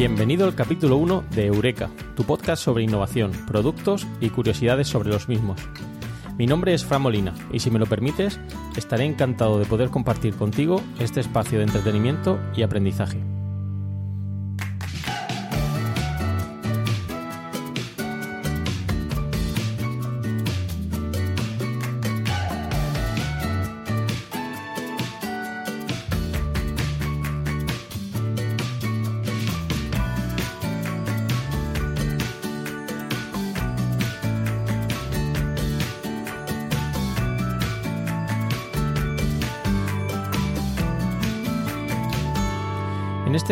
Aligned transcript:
Bienvenido 0.00 0.46
al 0.46 0.54
capítulo 0.54 0.96
1 0.96 1.24
de 1.32 1.44
Eureka, 1.44 1.90
tu 2.16 2.24
podcast 2.24 2.64
sobre 2.64 2.84
innovación, 2.84 3.32
productos 3.46 4.06
y 4.18 4.30
curiosidades 4.30 4.88
sobre 4.88 5.10
los 5.10 5.28
mismos. 5.28 5.60
Mi 6.38 6.46
nombre 6.46 6.72
es 6.72 6.86
Fran 6.86 7.02
Molina 7.02 7.34
y 7.52 7.58
si 7.60 7.70
me 7.70 7.78
lo 7.78 7.84
permites, 7.84 8.40
estaré 8.76 9.04
encantado 9.04 9.58
de 9.58 9.66
poder 9.66 9.90
compartir 9.90 10.34
contigo 10.36 10.80
este 10.98 11.20
espacio 11.20 11.58
de 11.58 11.64
entretenimiento 11.64 12.40
y 12.56 12.62
aprendizaje. 12.62 13.20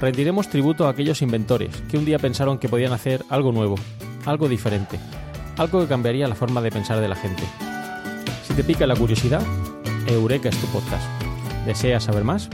rendiremos 0.00 0.48
tributo 0.48 0.86
a 0.86 0.90
aquellos 0.90 1.22
inventores 1.22 1.82
que 1.90 1.98
un 1.98 2.04
día 2.04 2.18
pensaron 2.18 2.58
que 2.58 2.68
podían 2.68 2.92
hacer 2.92 3.24
algo 3.30 3.52
nuevo, 3.52 3.76
algo 4.24 4.48
diferente, 4.48 4.98
algo 5.56 5.80
que 5.80 5.86
cambiaría 5.86 6.28
la 6.28 6.34
forma 6.34 6.60
de 6.60 6.70
pensar 6.70 7.00
de 7.00 7.08
la 7.08 7.16
gente. 7.16 7.42
Si 8.44 8.54
te 8.54 8.64
pica 8.64 8.86
la 8.86 8.96
curiosidad, 8.96 9.42
Eureka 10.06 10.48
es 10.48 10.60
tu 10.60 10.66
podcast. 10.68 11.06
¿Deseas 11.64 12.04
saber 12.04 12.24
más? 12.24 12.48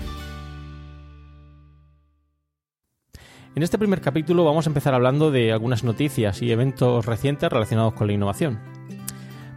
En 3.55 3.63
este 3.63 3.79
primer 3.79 4.01
capítulo 4.01 4.45
vamos 4.45 4.67
a 4.67 4.71
empezar 4.71 4.95
hablando 4.95 5.31
de 5.31 5.53
algunas 5.53 5.85
noticias 5.85 6.41
y 6.41 6.51
eventos 6.51 7.05
recientes 7.05 7.51
relacionados 7.51 7.93
con 7.93 8.07
la 8.07 8.15
innovación. 8.15 8.59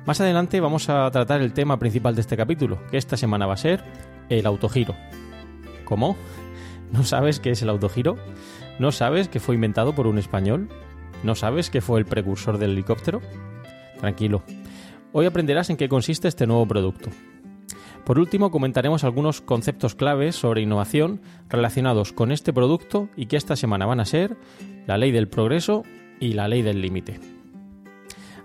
Más 0.06 0.20
adelante 0.20 0.60
vamos 0.60 0.90
a 0.90 1.10
tratar 1.12 1.42
el 1.42 1.54
tema 1.54 1.80
principal 1.80 2.14
de 2.14 2.22
este 2.22 2.36
capítulo, 2.36 2.86
que 2.92 2.98
esta 2.98 3.16
semana 3.16 3.48
va 3.48 3.54
a 3.54 3.58
ser 3.58 3.84
el 4.30 4.46
autogiro. 4.46 4.96
¿Cómo? 5.86 6.18
¿No 6.92 7.04
sabes 7.04 7.40
qué 7.40 7.52
es 7.52 7.62
el 7.62 7.70
autogiro? 7.70 8.18
¿No 8.80 8.92
sabes 8.92 9.28
que 9.28 9.40
fue 9.40 9.56
inventado 9.56 9.96
por 9.96 10.08
un 10.08 10.18
español? 10.18 10.70
¿No 11.24 11.36
sabes 11.36 11.70
que 11.70 11.82
fue 11.82 12.00
el 12.00 12.06
precursor 12.06 12.58
del 12.58 12.72
helicóptero? 12.72 13.22
Tranquilo. 14.00 14.44
Hoy 15.12 15.26
aprenderás 15.26 15.70
en 15.70 15.78
qué 15.78 15.88
consiste 15.88 16.28
este 16.28 16.46
nuevo 16.46 16.68
producto. 16.68 17.10
Por 18.06 18.20
último, 18.20 18.52
comentaremos 18.52 19.04
algunos 19.04 19.42
conceptos 19.42 19.96
claves 19.96 20.36
sobre 20.36 20.62
innovación 20.62 21.22
relacionados 21.50 22.14
con 22.14 22.32
este 22.32 22.54
producto 22.54 23.10
y 23.16 23.26
que 23.26 23.38
esta 23.38 23.56
semana 23.56 23.88
van 23.88 24.00
a 24.00 24.06
ser 24.06 24.38
la 24.86 24.98
ley 24.98 25.12
del 25.12 25.28
progreso 25.28 25.84
y 26.20 26.34
la 26.34 26.48
ley 26.48 26.62
del 26.62 26.82
límite. 26.82 27.20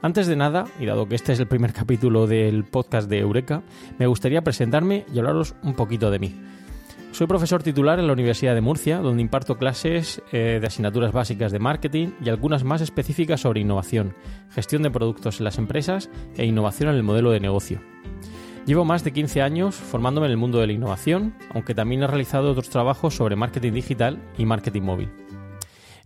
Antes 0.00 0.26
de 0.26 0.36
nada, 0.36 0.64
y 0.78 0.86
dado 0.86 1.06
que 1.06 1.14
este 1.14 1.34
es 1.34 1.40
el 1.40 1.46
primer 1.46 1.74
capítulo 1.74 2.26
del 2.26 2.64
podcast 2.64 3.10
de 3.10 3.18
Eureka, 3.18 3.62
me 3.98 4.06
gustaría 4.06 4.42
presentarme 4.42 5.04
y 5.12 5.18
hablaros 5.18 5.54
un 5.62 5.74
poquito 5.74 6.10
de 6.10 6.18
mí. 6.18 6.34
Soy 7.12 7.26
profesor 7.26 7.62
titular 7.62 7.98
en 7.98 8.06
la 8.06 8.12
Universidad 8.12 8.54
de 8.54 8.60
Murcia, 8.60 8.98
donde 8.98 9.20
imparto 9.20 9.58
clases 9.58 10.22
eh, 10.32 10.58
de 10.60 10.66
asignaturas 10.66 11.12
básicas 11.12 11.50
de 11.50 11.58
marketing 11.58 12.12
y 12.24 12.28
algunas 12.28 12.62
más 12.62 12.80
específicas 12.80 13.40
sobre 13.40 13.60
innovación, 13.60 14.14
gestión 14.50 14.82
de 14.82 14.90
productos 14.90 15.38
en 15.38 15.44
las 15.44 15.58
empresas 15.58 16.08
e 16.36 16.46
innovación 16.46 16.88
en 16.88 16.94
el 16.94 17.02
modelo 17.02 17.32
de 17.32 17.40
negocio. 17.40 17.80
Llevo 18.64 18.84
más 18.84 19.02
de 19.02 19.12
15 19.12 19.42
años 19.42 19.74
formándome 19.74 20.28
en 20.28 20.32
el 20.32 20.36
mundo 20.36 20.60
de 20.60 20.68
la 20.68 20.72
innovación, 20.72 21.34
aunque 21.52 21.74
también 21.74 22.02
he 22.02 22.06
realizado 22.06 22.52
otros 22.52 22.70
trabajos 22.70 23.16
sobre 23.16 23.36
marketing 23.36 23.72
digital 23.72 24.18
y 24.38 24.46
marketing 24.46 24.82
móvil. 24.82 25.10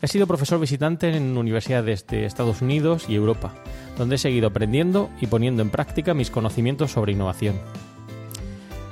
He 0.00 0.08
sido 0.08 0.26
profesor 0.26 0.58
visitante 0.58 1.14
en 1.14 1.36
universidades 1.36 2.06
de 2.06 2.24
Estados 2.24 2.62
Unidos 2.62 3.06
y 3.08 3.14
Europa, 3.14 3.54
donde 3.98 4.16
he 4.16 4.18
seguido 4.18 4.48
aprendiendo 4.48 5.10
y 5.20 5.26
poniendo 5.26 5.62
en 5.62 5.70
práctica 5.70 6.14
mis 6.14 6.30
conocimientos 6.30 6.92
sobre 6.92 7.12
innovación. 7.12 7.56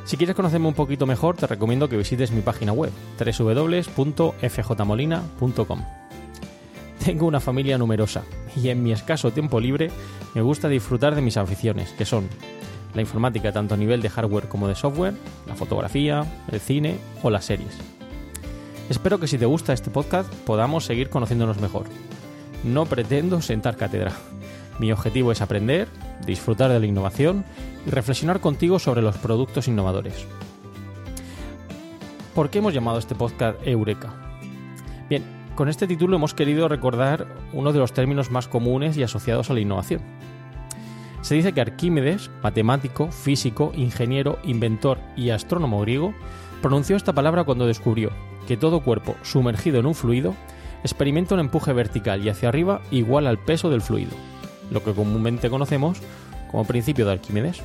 Si 0.04 0.16
quieres 0.16 0.34
conocerme 0.34 0.66
un 0.68 0.74
poquito 0.74 1.06
mejor, 1.06 1.36
te 1.36 1.46
recomiendo 1.46 1.88
que 1.88 1.96
visites 1.96 2.32
mi 2.32 2.42
página 2.42 2.72
web 2.72 2.90
www.fjmolina.com. 3.18 5.84
Tengo 7.04 7.26
una 7.26 7.40
familia 7.40 7.78
numerosa 7.78 8.22
y 8.56 8.68
en 8.68 8.82
mi 8.82 8.92
escaso 8.92 9.32
tiempo 9.32 9.60
libre 9.60 9.90
me 10.34 10.42
gusta 10.42 10.68
disfrutar 10.68 11.14
de 11.14 11.22
mis 11.22 11.36
aficiones, 11.36 11.90
que 11.90 12.04
son 12.04 12.28
la 12.94 13.00
informática 13.00 13.52
tanto 13.52 13.74
a 13.74 13.78
nivel 13.78 14.02
de 14.02 14.10
hardware 14.10 14.48
como 14.48 14.68
de 14.68 14.74
software, 14.74 15.14
la 15.46 15.54
fotografía, 15.54 16.26
el 16.50 16.60
cine 16.60 16.98
o 17.22 17.30
las 17.30 17.44
series. 17.44 17.78
Espero 18.88 19.18
que 19.18 19.28
si 19.28 19.38
te 19.38 19.46
gusta 19.46 19.72
este 19.72 19.90
podcast 19.90 20.32
podamos 20.44 20.84
seguir 20.84 21.08
conociéndonos 21.08 21.60
mejor. 21.60 21.86
No 22.64 22.86
pretendo 22.86 23.40
sentar 23.40 23.76
cátedra. 23.76 24.12
Mi 24.82 24.90
objetivo 24.90 25.30
es 25.30 25.40
aprender, 25.40 25.86
disfrutar 26.26 26.72
de 26.72 26.80
la 26.80 26.86
innovación 26.86 27.44
y 27.86 27.90
reflexionar 27.90 28.40
contigo 28.40 28.80
sobre 28.80 29.00
los 29.00 29.16
productos 29.16 29.68
innovadores. 29.68 30.26
¿Por 32.34 32.50
qué 32.50 32.58
hemos 32.58 32.74
llamado 32.74 32.98
este 32.98 33.14
podcast 33.14 33.64
Eureka? 33.64 34.12
Bien, 35.08 35.22
con 35.54 35.68
este 35.68 35.86
título 35.86 36.16
hemos 36.16 36.34
querido 36.34 36.66
recordar 36.66 37.28
uno 37.52 37.72
de 37.72 37.78
los 37.78 37.92
términos 37.92 38.32
más 38.32 38.48
comunes 38.48 38.96
y 38.96 39.04
asociados 39.04 39.50
a 39.50 39.54
la 39.54 39.60
innovación. 39.60 40.02
Se 41.20 41.36
dice 41.36 41.52
que 41.52 41.60
Arquímedes, 41.60 42.32
matemático, 42.42 43.12
físico, 43.12 43.70
ingeniero, 43.76 44.40
inventor 44.42 44.98
y 45.14 45.30
astrónomo 45.30 45.80
griego, 45.82 46.12
pronunció 46.60 46.96
esta 46.96 47.12
palabra 47.12 47.44
cuando 47.44 47.68
descubrió 47.68 48.10
que 48.48 48.56
todo 48.56 48.80
cuerpo 48.80 49.14
sumergido 49.22 49.78
en 49.78 49.86
un 49.86 49.94
fluido 49.94 50.34
experimenta 50.82 51.34
un 51.34 51.40
empuje 51.40 51.72
vertical 51.72 52.24
y 52.24 52.30
hacia 52.30 52.48
arriba 52.48 52.82
igual 52.90 53.28
al 53.28 53.38
peso 53.38 53.70
del 53.70 53.80
fluido, 53.80 54.10
lo 54.72 54.82
que 54.82 54.92
comúnmente 54.92 55.50
conocemos 55.50 55.98
como 56.50 56.64
principio 56.64 57.06
de 57.06 57.12
Arquímedes. 57.12 57.62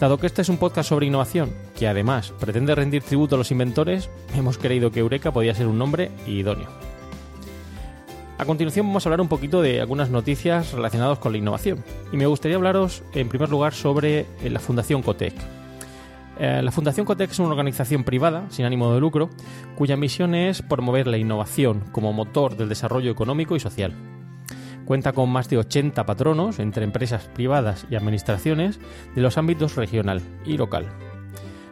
Dado 0.00 0.18
que 0.18 0.26
este 0.26 0.42
es 0.42 0.48
un 0.48 0.58
podcast 0.58 0.90
sobre 0.90 1.06
innovación, 1.06 1.54
que 1.74 1.88
además 1.88 2.32
pretende 2.38 2.74
rendir 2.74 3.02
tributo 3.02 3.34
a 3.34 3.38
los 3.38 3.50
inventores, 3.50 4.10
hemos 4.34 4.58
creído 4.58 4.90
que 4.90 5.00
Eureka 5.00 5.32
podía 5.32 5.54
ser 5.54 5.66
un 5.66 5.78
nombre 5.78 6.10
idóneo. 6.26 6.68
A 8.38 8.44
continuación 8.44 8.86
vamos 8.86 9.06
a 9.06 9.08
hablar 9.08 9.22
un 9.22 9.28
poquito 9.28 9.62
de 9.62 9.80
algunas 9.80 10.10
noticias 10.10 10.72
relacionadas 10.72 11.18
con 11.18 11.32
la 11.32 11.38
innovación. 11.38 11.82
Y 12.12 12.18
me 12.18 12.26
gustaría 12.26 12.58
hablaros 12.58 13.02
en 13.14 13.30
primer 13.30 13.48
lugar 13.48 13.72
sobre 13.72 14.20
eh, 14.42 14.50
la 14.50 14.60
Fundación 14.60 15.00
Cotec. 15.00 15.32
Eh, 16.38 16.60
la 16.62 16.70
Fundación 16.70 17.06
Cotec 17.06 17.30
es 17.30 17.38
una 17.38 17.48
organización 17.48 18.04
privada, 18.04 18.44
sin 18.50 18.66
ánimo 18.66 18.92
de 18.92 19.00
lucro, 19.00 19.30
cuya 19.74 19.96
misión 19.96 20.34
es 20.34 20.60
promover 20.60 21.06
la 21.06 21.16
innovación 21.16 21.84
como 21.92 22.12
motor 22.12 22.58
del 22.58 22.68
desarrollo 22.68 23.10
económico 23.10 23.56
y 23.56 23.60
social. 23.60 23.94
Cuenta 24.86 25.12
con 25.12 25.28
más 25.28 25.50
de 25.50 25.58
80 25.58 26.06
patronos 26.06 26.58
entre 26.58 26.84
empresas 26.84 27.28
privadas 27.34 27.86
y 27.90 27.96
administraciones 27.96 28.80
de 29.14 29.20
los 29.20 29.36
ámbitos 29.36 29.76
regional 29.76 30.22
y 30.46 30.56
local. 30.56 30.86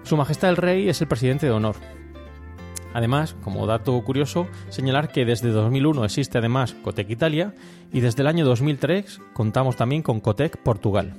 Su 0.02 0.18
Majestad 0.18 0.50
el 0.50 0.56
Rey 0.58 0.88
es 0.90 1.00
el 1.00 1.08
presidente 1.08 1.46
de 1.46 1.52
honor, 1.52 1.76
Además, 2.94 3.34
como 3.42 3.66
dato 3.66 4.00
curioso, 4.04 4.46
señalar 4.68 5.10
que 5.10 5.24
desde 5.24 5.50
2001 5.50 6.04
existe 6.04 6.38
además 6.38 6.76
Cotec 6.80 7.10
Italia 7.10 7.52
y 7.92 8.00
desde 8.00 8.22
el 8.22 8.28
año 8.28 8.46
2003 8.46 9.20
contamos 9.32 9.74
también 9.74 10.02
con 10.02 10.20
Cotec 10.20 10.56
Portugal. 10.58 11.12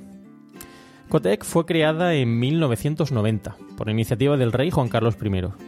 Cotec 1.10 1.44
fue 1.44 1.66
creada 1.66 2.14
en 2.14 2.40
1990 2.40 3.56
por 3.76 3.90
iniciativa 3.90 4.38
del 4.38 4.52
rey 4.52 4.70
Juan 4.70 4.88
Carlos 4.88 5.16
I 5.22 5.65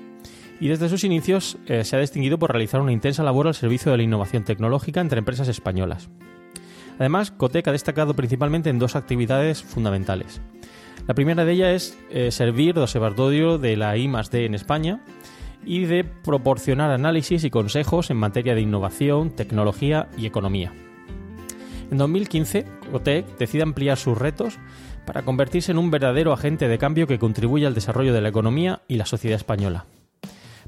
y 0.61 0.69
desde 0.69 0.89
sus 0.89 1.05
inicios 1.05 1.59
eh, 1.67 1.85
se 1.85 1.97
ha 1.97 2.01
distinguido 2.01 2.39
por 2.39 2.51
realizar 2.51 2.81
una 2.81 2.93
intensa 2.93 3.23
labor 3.23 3.47
al 3.47 3.55
servicio 3.55 3.93
de 3.93 3.99
la 3.99 4.03
innovación 4.03 4.45
tecnológica 4.45 5.01
entre 5.01 5.19
empresas 5.19 5.49
españolas. 5.49 6.09
Además, 6.99 7.31
Cotec 7.31 7.69
ha 7.69 7.73
destacado 7.73 8.15
principalmente 8.15 8.71
en 8.71 8.79
dos 8.79 8.97
actividades 8.97 9.63
fundamentales. 9.63 10.41
La 11.07 11.15
primera 11.15 11.45
de 11.45 11.53
ellas 11.53 11.71
es 11.71 11.99
eh, 12.11 12.31
servir 12.33 12.75
de 12.75 12.83
observatorio 12.83 13.59
de 13.59 13.77
la 13.77 13.97
I 13.97 14.11
+D 14.31 14.45
en 14.45 14.55
España 14.55 15.01
y 15.65 15.85
de 15.85 16.05
proporcionar 16.05 16.91
análisis 16.91 17.45
y 17.45 17.51
consejos 17.51 18.11
en 18.11 18.17
materia 18.17 18.55
de 18.55 18.61
innovación, 18.61 19.31
tecnología 19.31 20.09
y 20.19 20.27
economía. 20.27 20.73
En 21.91 21.99
2015, 21.99 22.67
Cotec 22.93 23.39
decide 23.39 23.63
ampliar 23.63 23.97
sus 23.97 24.19
retos 24.19 24.59
para 25.07 25.23
convertirse 25.23 25.73
en 25.73 25.79
un 25.79 25.91
verdadero 25.91 26.33
agente 26.33 26.69
de 26.69 26.79
cambio 26.79 27.07
que 27.07 27.19
contribuye 27.19 27.67
al 27.67 27.75
desarrollo 27.75 28.13
de 28.13 28.21
la 28.21 28.29
economía 28.29 28.83
y 28.89 28.97
la 28.97 29.07
sociedad 29.07 29.37
española. 29.37 29.87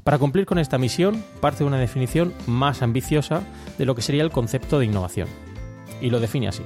Para 0.03 0.17
cumplir 0.17 0.45
con 0.45 0.57
esta 0.57 0.79
misión, 0.79 1.23
parte 1.39 1.59
de 1.59 1.65
una 1.65 1.77
definición 1.77 2.33
más 2.47 2.81
ambiciosa 2.81 3.43
de 3.77 3.85
lo 3.85 3.93
que 3.93 4.01
sería 4.01 4.23
el 4.23 4.31
concepto 4.31 4.79
de 4.79 4.85
innovación. 4.85 5.27
Y 6.01 6.09
lo 6.09 6.19
define 6.19 6.47
así. 6.47 6.63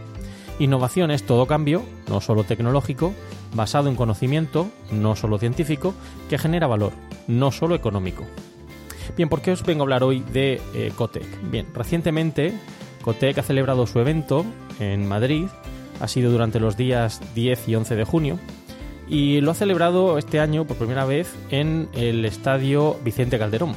Innovación 0.58 1.12
es 1.12 1.24
todo 1.24 1.46
cambio, 1.46 1.84
no 2.08 2.22
solo 2.22 2.46
tecnológico, 2.46 3.14
basado 3.54 3.90
en 3.90 3.98
conocimiento, 3.98 4.70
no 4.90 5.18
solo 5.18 5.38
científico, 5.38 5.94
que 6.30 6.38
genera 6.38 6.68
valor, 6.68 6.94
no 7.28 7.52
solo 7.52 7.76
económico. 7.76 8.24
Bien, 9.18 9.28
¿por 9.28 9.42
qué 9.42 9.52
os 9.52 9.64
vengo 9.64 9.82
a 9.82 9.86
hablar 9.86 10.04
hoy 10.04 10.22
de 10.32 10.62
eh, 10.74 10.92
Cotec? 10.96 11.28
Bien, 11.52 11.68
recientemente 11.74 12.54
Cotec 13.02 13.38
ha 13.38 13.44
celebrado 13.44 13.86
su 13.86 14.00
evento 14.00 14.46
en 14.80 15.06
Madrid, 15.08 15.48
ha 16.00 16.08
sido 16.08 16.32
durante 16.32 16.62
los 16.62 16.78
días 16.78 17.22
10 17.36 17.68
y 17.68 17.76
11 17.76 17.96
de 17.98 18.04
junio, 18.06 18.40
y 19.08 19.42
lo 19.42 19.52
ha 19.52 19.56
celebrado 19.56 20.18
este 20.18 20.40
año 20.40 20.66
por 20.66 20.78
primera 20.78 21.06
vez 21.06 21.34
en 21.50 21.90
el 21.94 22.26
Estadio 22.26 22.98
Vicente 23.04 23.38
Calderón, 23.38 23.76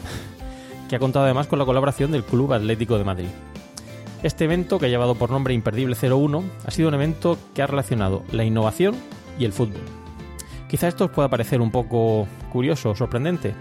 que 0.88 0.96
ha 0.96 0.98
contado 0.98 1.24
además 1.24 1.46
con 1.46 1.58
la 1.58 1.64
colaboración 1.64 2.12
del 2.12 2.24
Club 2.24 2.52
Atlético 2.52 2.98
de 2.98 3.04
Madrid. 3.04 3.28
Este 4.22 4.44
evento, 4.44 4.78
que 4.78 4.86
ha 4.86 4.88
llevado 4.88 5.14
por 5.14 5.30
nombre 5.30 5.54
Imperdible 5.54 5.96
01, 5.96 6.42
ha 6.66 6.70
sido 6.70 6.88
un 6.88 6.94
evento 6.94 7.38
que 7.54 7.62
ha 7.62 7.66
relacionado 7.66 8.24
la 8.32 8.44
innovación 8.44 8.96
y 9.38 9.44
el 9.44 9.52
fútbol. 9.52 9.82
Quizá 10.68 10.88
esto 10.88 11.06
os 11.06 11.10
pueda 11.10 11.28
parecer 11.28 11.60
un 11.60 11.70
poco 11.70 12.26
curioso 12.52 12.90
o 12.90 12.94
sorprendente, 12.94 13.54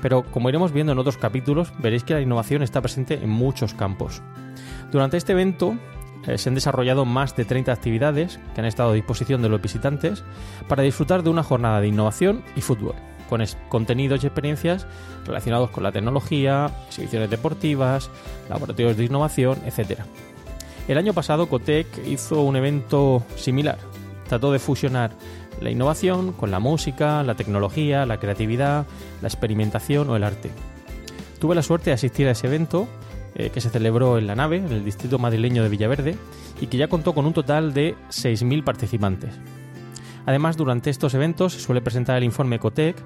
pero 0.00 0.22
como 0.22 0.48
iremos 0.48 0.72
viendo 0.72 0.92
en 0.92 0.98
otros 0.98 1.18
capítulos, 1.18 1.72
veréis 1.78 2.04
que 2.04 2.14
la 2.14 2.20
innovación 2.20 2.62
está 2.62 2.80
presente 2.80 3.14
en 3.22 3.28
muchos 3.28 3.74
campos. 3.74 4.22
Durante 4.90 5.16
este 5.16 5.32
evento 5.32 5.76
eh, 6.26 6.38
se 6.38 6.48
han 6.48 6.54
desarrollado 6.54 7.04
más 7.04 7.36
de 7.36 7.44
30 7.44 7.72
actividades 7.72 8.38
que 8.54 8.60
han 8.60 8.66
estado 8.66 8.90
a 8.90 8.94
disposición 8.94 9.42
de 9.42 9.48
los 9.48 9.60
visitantes 9.60 10.24
para 10.68 10.82
disfrutar 10.82 11.22
de 11.22 11.30
una 11.30 11.42
jornada 11.42 11.80
de 11.80 11.88
innovación 11.88 12.42
y 12.56 12.60
fútbol, 12.60 12.94
con 13.28 13.42
contenidos 13.68 14.22
y 14.22 14.26
experiencias 14.26 14.86
relacionados 15.26 15.70
con 15.70 15.82
la 15.82 15.92
tecnología, 15.92 16.70
exhibiciones 16.86 17.30
deportivas, 17.30 18.10
laboratorios 18.48 18.96
de 18.96 19.04
innovación, 19.04 19.58
etc. 19.66 20.00
El 20.88 20.98
año 20.98 21.14
pasado 21.14 21.48
Cotec 21.48 21.86
hizo 22.06 22.42
un 22.42 22.56
evento 22.56 23.22
similar, 23.36 23.78
trató 24.28 24.52
de 24.52 24.58
fusionar 24.58 25.12
la 25.60 25.70
innovación 25.70 26.32
con 26.32 26.50
la 26.50 26.58
música, 26.58 27.22
la 27.22 27.36
tecnología, 27.36 28.06
la 28.06 28.18
creatividad, 28.18 28.86
la 29.22 29.28
experimentación 29.28 30.10
o 30.10 30.16
el 30.16 30.24
arte. 30.24 30.50
Tuve 31.38 31.54
la 31.54 31.62
suerte 31.62 31.90
de 31.90 31.94
asistir 31.94 32.26
a 32.28 32.32
ese 32.32 32.46
evento 32.46 32.88
eh, 33.34 33.50
que 33.50 33.60
se 33.60 33.70
celebró 33.70 34.18
en 34.18 34.26
la 34.26 34.34
nave, 34.34 34.58
en 34.58 34.72
el 34.72 34.84
distrito 34.84 35.18
madrileño 35.18 35.62
de 35.62 35.68
Villaverde, 35.68 36.16
y 36.60 36.66
que 36.66 36.76
ya 36.76 36.88
contó 36.88 37.14
con 37.14 37.26
un 37.26 37.32
total 37.32 37.74
de 37.74 37.94
6.000 38.10 38.64
participantes. 38.64 39.34
Además, 40.26 40.56
durante 40.56 40.90
estos 40.90 41.14
eventos 41.14 41.52
se 41.52 41.60
suele 41.60 41.82
presentar 41.82 42.16
el 42.16 42.24
informe 42.24 42.56
Ecotec, 42.56 42.96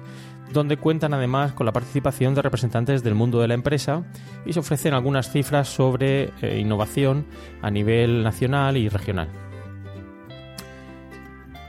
donde 0.53 0.77
cuentan 0.77 1.13
además 1.13 1.53
con 1.53 1.65
la 1.65 1.71
participación 1.71 2.33
de 2.33 2.41
representantes 2.41 3.03
del 3.03 3.15
mundo 3.15 3.39
de 3.39 3.47
la 3.47 3.53
empresa 3.53 4.03
y 4.45 4.53
se 4.53 4.59
ofrecen 4.59 4.93
algunas 4.93 5.31
cifras 5.31 5.67
sobre 5.67 6.31
eh, 6.41 6.59
innovación 6.59 7.25
a 7.61 7.69
nivel 7.69 8.23
nacional 8.23 8.77
y 8.77 8.89
regional. 8.89 9.29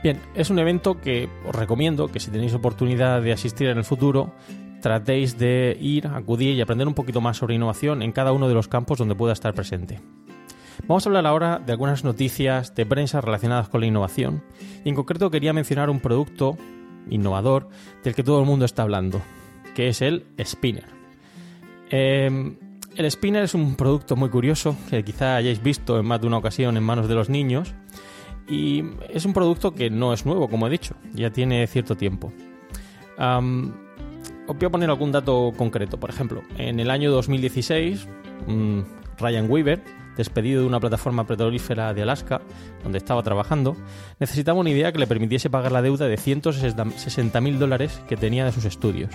Bien, 0.03 0.19
es 0.33 0.49
un 0.49 0.57
evento 0.57 0.99
que 0.99 1.29
os 1.45 1.53
recomiendo 1.53 2.07
que 2.07 2.19
si 2.19 2.31
tenéis 2.31 2.55
oportunidad 2.55 3.21
de 3.21 3.33
asistir 3.33 3.67
en 3.67 3.77
el 3.77 3.83
futuro, 3.83 4.33
tratéis 4.81 5.37
de 5.37 5.77
ir, 5.79 6.07
acudir 6.07 6.55
y 6.55 6.61
aprender 6.61 6.87
un 6.87 6.93
poquito 6.93 7.21
más 7.21 7.37
sobre 7.37 7.55
innovación 7.55 8.01
en 8.01 8.11
cada 8.11 8.33
uno 8.33 8.47
de 8.47 8.53
los 8.53 8.67
campos 8.67 8.97
donde 8.97 9.15
pueda 9.15 9.33
estar 9.33 9.53
presente. 9.53 9.99
Vamos 10.87 11.05
a 11.05 11.09
hablar 11.09 11.25
ahora 11.27 11.59
de 11.59 11.71
algunas 11.71 12.03
noticias 12.03 12.73
de 12.75 12.85
prensa 12.85 13.21
relacionadas 13.21 13.69
con 13.69 13.81
la 13.81 13.87
innovación 13.87 14.43
y 14.83 14.89
en 14.89 14.95
concreto 14.95 15.29
quería 15.29 15.53
mencionar 15.53 15.89
un 15.89 15.99
producto 15.99 16.57
innovador 17.09 17.69
del 18.03 18.15
que 18.15 18.23
todo 18.23 18.39
el 18.39 18.45
mundo 18.45 18.65
está 18.65 18.83
hablando, 18.83 19.21
que 19.75 19.89
es 19.89 20.01
el 20.01 20.25
spinner. 20.43 20.87
Em, 21.89 22.57
el 22.95 23.09
spinner 23.11 23.43
es 23.43 23.53
un 23.53 23.75
producto 23.75 24.15
muy 24.15 24.29
curioso 24.29 24.75
que 24.89 25.03
quizá 25.03 25.35
hayáis 25.35 25.61
visto 25.61 25.99
en 25.99 26.05
más 26.05 26.21
de 26.21 26.27
una 26.27 26.37
ocasión 26.37 26.77
en 26.77 26.83
manos 26.83 27.07
de 27.07 27.15
los 27.15 27.29
niños 27.29 27.73
y 28.47 28.83
es 29.09 29.25
un 29.25 29.33
producto 29.33 29.73
que 29.73 29.89
no 29.89 30.13
es 30.13 30.25
nuevo, 30.25 30.49
como 30.49 30.67
he 30.67 30.69
dicho, 30.69 30.95
ya 31.13 31.29
tiene 31.31 31.65
cierto 31.67 31.95
tiempo. 31.95 32.33
Os 34.47 34.57
voy 34.57 34.65
a 34.65 34.69
poner 34.69 34.89
algún 34.89 35.11
dato 35.11 35.53
concreto. 35.55 35.99
Por 35.99 36.09
ejemplo, 36.09 36.43
en 36.57 36.79
el 36.79 36.89
año 36.89 37.11
2016, 37.11 38.07
Ryan 39.17 39.49
Weaver, 39.49 39.81
despedido 40.17 40.61
de 40.61 40.67
una 40.67 40.79
plataforma 40.79 41.25
petrolífera 41.25 41.93
de 41.93 42.01
Alaska, 42.01 42.41
donde 42.83 42.97
estaba 42.97 43.23
trabajando, 43.23 43.75
necesitaba 44.19 44.59
una 44.59 44.69
idea 44.69 44.91
que 44.91 44.99
le 44.99 45.07
permitiese 45.07 45.49
pagar 45.49 45.71
la 45.71 45.81
deuda 45.81 46.07
de 46.07 46.17
160 46.17 47.41
mil 47.41 47.59
dólares 47.59 48.01
que 48.07 48.17
tenía 48.17 48.45
de 48.45 48.51
sus 48.51 48.65
estudios. 48.65 49.11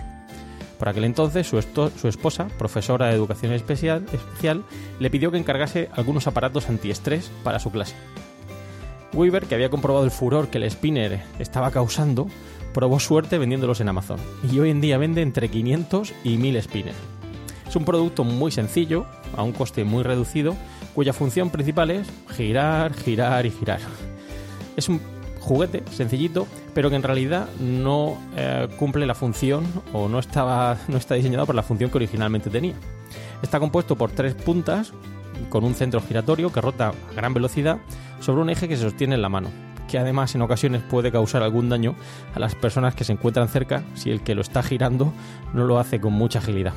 Por 0.79 0.89
aquel 0.89 1.05
entonces, 1.05 1.47
su, 1.47 1.61
su, 1.63 2.09
esposa, 2.09 2.49
profesora 2.59 3.07
de 3.07 3.15
educación 3.15 3.53
especial, 3.53 4.05
especial, 4.13 4.63
le 5.01 5.11
pidió 5.11 5.31
que 5.31 5.39
encargase 5.39 5.89
algunos 5.95 6.27
aparatos 6.27 6.69
antiestrés 6.69 7.31
para 7.43 7.59
su 7.59 7.71
clase. 7.71 7.97
Weaver, 9.15 9.47
que 9.47 9.55
había 9.55 9.71
comprobado 9.71 10.05
el 10.05 10.11
furor 10.11 10.49
que 10.49 10.59
el 10.59 10.71
spinner 10.71 11.23
estaba 11.39 11.71
causando, 11.71 12.29
probó 12.76 13.00
suerte 13.00 13.38
vendiéndolos 13.38 13.80
en 13.80 13.88
Amazon 13.88 14.18
y 14.52 14.59
hoy 14.59 14.68
en 14.68 14.83
día 14.83 14.99
vende 14.99 15.23
entre 15.23 15.49
500 15.49 16.12
y 16.25 16.37
1000 16.37 16.62
spinners. 16.62 16.99
Es 17.66 17.75
un 17.75 17.87
producto 17.87 18.23
muy 18.23 18.52
sencillo, 18.52 19.06
a 19.35 19.42
un 19.42 19.52
coste 19.52 19.83
muy 19.85 20.02
reducido, 20.02 20.54
cuya 20.95 21.14
función 21.14 21.49
principal 21.49 21.90
es 21.90 22.06
girar, 22.28 22.92
girar 22.92 23.47
y 23.47 23.50
girar. 23.50 23.80
Es 24.76 24.90
un 24.90 25.00
juguete 25.40 25.85
sencillito, 25.90 26.47
pero 26.75 26.90
que 26.90 26.97
en 26.97 27.02
realidad 27.02 27.49
no 27.59 28.18
eh, 28.37 28.68
cumple 28.78 29.06
la 29.06 29.14
función 29.14 29.64
o 29.95 30.06
no, 30.11 30.18
estaba, 30.18 30.76
no 30.88 30.99
está 30.99 31.14
diseñado 31.14 31.47
para 31.47 31.56
la 31.56 31.62
función 31.62 31.88
que 31.88 31.97
originalmente 31.97 32.50
tenía. 32.50 32.75
Está 33.40 33.59
compuesto 33.59 33.97
por 33.97 34.12
tres 34.12 34.35
puntas 34.35 34.92
con 35.49 35.64
un 35.64 35.75
centro 35.75 36.02
giratorio 36.02 36.52
que 36.52 36.61
rota 36.61 36.88
a 36.88 37.14
gran 37.14 37.33
velocidad 37.33 37.78
sobre 38.21 38.42
un 38.42 38.50
eje 38.50 38.68
que 38.68 38.76
se 38.76 38.83
sostiene 38.83 39.14
en 39.14 39.23
la 39.23 39.30
mano, 39.30 39.49
que 39.88 39.99
además 39.99 40.35
en 40.35 40.43
ocasiones 40.43 40.83
puede 40.83 41.12
causar 41.12 41.43
algún 41.43 41.69
daño 41.69 41.95
a 42.35 42.38
las 42.38 42.55
personas 42.55 42.95
que 42.95 43.05
se 43.05 43.12
encuentran 43.12 43.49
cerca 43.49 43.83
si 43.95 44.11
el 44.11 44.23
que 44.23 44.35
lo 44.35 44.43
está 44.43 44.62
girando 44.62 45.12
no 45.55 45.64
lo 45.64 45.78
hace 45.78 46.00
con 46.00 46.12
mucha 46.12 46.38
agilidad. 46.38 46.75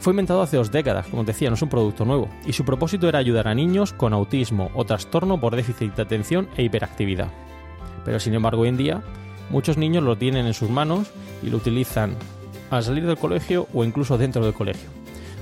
Fue 0.00 0.12
inventado 0.12 0.40
hace 0.40 0.56
dos 0.56 0.70
décadas, 0.70 1.06
como 1.08 1.24
decía, 1.24 1.50
no 1.50 1.56
es 1.56 1.62
un 1.62 1.68
producto 1.68 2.06
nuevo, 2.06 2.28
y 2.46 2.54
su 2.54 2.64
propósito 2.64 3.06
era 3.06 3.18
ayudar 3.18 3.48
a 3.48 3.54
niños 3.54 3.92
con 3.92 4.14
autismo 4.14 4.70
o 4.74 4.84
trastorno 4.84 5.38
por 5.38 5.54
déficit 5.54 5.94
de 5.94 6.02
atención 6.02 6.48
e 6.56 6.62
hiperactividad. 6.62 7.28
Pero 8.04 8.18
sin 8.18 8.32
embargo 8.32 8.62
hoy 8.62 8.68
en 8.68 8.78
día, 8.78 9.02
muchos 9.50 9.76
niños 9.76 10.02
lo 10.02 10.16
tienen 10.16 10.46
en 10.46 10.54
sus 10.54 10.70
manos 10.70 11.10
y 11.42 11.50
lo 11.50 11.58
utilizan 11.58 12.16
al 12.70 12.82
salir 12.82 13.06
del 13.06 13.18
colegio 13.18 13.68
o 13.74 13.84
incluso 13.84 14.16
dentro 14.16 14.42
del 14.42 14.54
colegio 14.54 14.99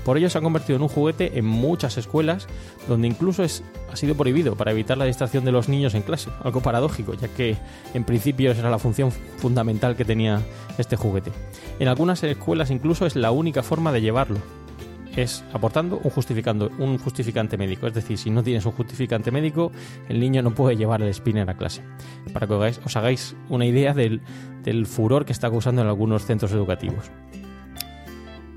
Por 0.08 0.16
ello 0.16 0.30
se 0.30 0.38
ha 0.38 0.40
convertido 0.40 0.76
en 0.76 0.82
un 0.82 0.88
juguete 0.88 1.38
en 1.38 1.44
muchas 1.44 1.98
escuelas, 1.98 2.46
donde 2.88 3.06
incluso 3.06 3.44
es, 3.44 3.62
ha 3.92 3.96
sido 3.96 4.14
prohibido 4.14 4.56
para 4.56 4.70
evitar 4.70 4.96
la 4.96 5.04
distracción 5.04 5.44
de 5.44 5.52
los 5.52 5.68
niños 5.68 5.92
en 5.92 6.00
clase, 6.00 6.30
algo 6.42 6.62
paradójico, 6.62 7.12
ya 7.12 7.28
que 7.28 7.58
en 7.92 8.04
principio 8.04 8.50
esa 8.50 8.60
era 8.60 8.70
la 8.70 8.78
función 8.78 9.12
fundamental 9.12 9.96
que 9.96 10.06
tenía 10.06 10.40
este 10.78 10.96
juguete. 10.96 11.30
En 11.78 11.88
algunas 11.88 12.22
escuelas 12.22 12.70
incluso 12.70 13.04
es 13.04 13.16
la 13.16 13.32
única 13.32 13.62
forma 13.62 13.92
de 13.92 14.00
llevarlo, 14.00 14.38
es 15.14 15.44
aportando 15.52 16.00
un, 16.02 16.10
justificando, 16.10 16.70
un 16.78 16.96
justificante 16.96 17.58
médico. 17.58 17.86
Es 17.86 17.92
decir, 17.92 18.16
si 18.16 18.30
no 18.30 18.42
tienes 18.42 18.64
un 18.64 18.72
justificante 18.72 19.30
médico, 19.30 19.72
el 20.08 20.20
niño 20.20 20.40
no 20.40 20.54
puede 20.54 20.74
llevar 20.74 21.02
el 21.02 21.12
spinner 21.12 21.50
a 21.50 21.58
clase. 21.58 21.82
Para 22.32 22.46
que 22.46 22.54
os 22.54 22.96
hagáis 22.96 23.36
una 23.50 23.66
idea 23.66 23.92
del, 23.92 24.22
del 24.62 24.86
furor 24.86 25.26
que 25.26 25.32
está 25.32 25.50
causando 25.50 25.82
en 25.82 25.88
algunos 25.88 26.24
centros 26.24 26.52
educativos. 26.52 27.10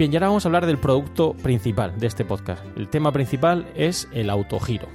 Bien, 0.02 0.12
y 0.12 0.16
ahora 0.16 0.30
vamos 0.30 0.44
a 0.44 0.48
hablar 0.48 0.66
del 0.66 0.80
producto 0.80 1.34
principal 1.34 2.00
de 2.00 2.08
este 2.08 2.26
podcast. 2.26 2.66
El 2.76 2.88
tema 2.88 3.12
principal 3.12 3.68
es 3.76 4.10
el 4.12 4.32
autogiro. 4.32 4.88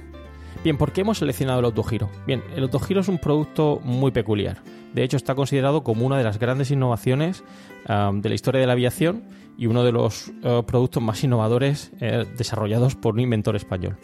Bien, 0.65 0.77
¿por 0.77 0.91
qué 0.91 0.99
hemos 0.99 1.19
seleccionado 1.19 1.59
el 1.59 1.65
autogiro? 1.65 2.09
Bien, 2.25 2.43
el 2.57 2.63
autogiro 2.63 2.99
es 2.99 3.07
un 3.07 3.17
producto 3.17 3.79
muy 3.85 4.11
peculiar. 4.11 4.57
De 4.93 5.03
hecho, 5.03 5.15
está 5.15 5.33
considerado 5.33 5.81
como 5.81 6.05
una 6.05 6.17
de 6.17 6.25
las 6.25 6.39
grandes 6.39 6.71
innovaciones 6.71 7.45
de 7.87 8.27
la 8.27 8.35
historia 8.35 8.59
de 8.59 8.67
la 8.67 8.73
aviación 8.73 9.23
y 9.57 9.67
uno 9.67 9.85
de 9.85 9.93
los 9.93 10.33
eh, 10.43 10.61
productos 10.67 11.01
más 11.01 11.23
innovadores 11.23 11.93
eh, 12.01 12.25
desarrollados 12.37 12.95
por 12.95 13.13
un 13.13 13.21
inventor 13.21 13.55
español. 13.55 13.95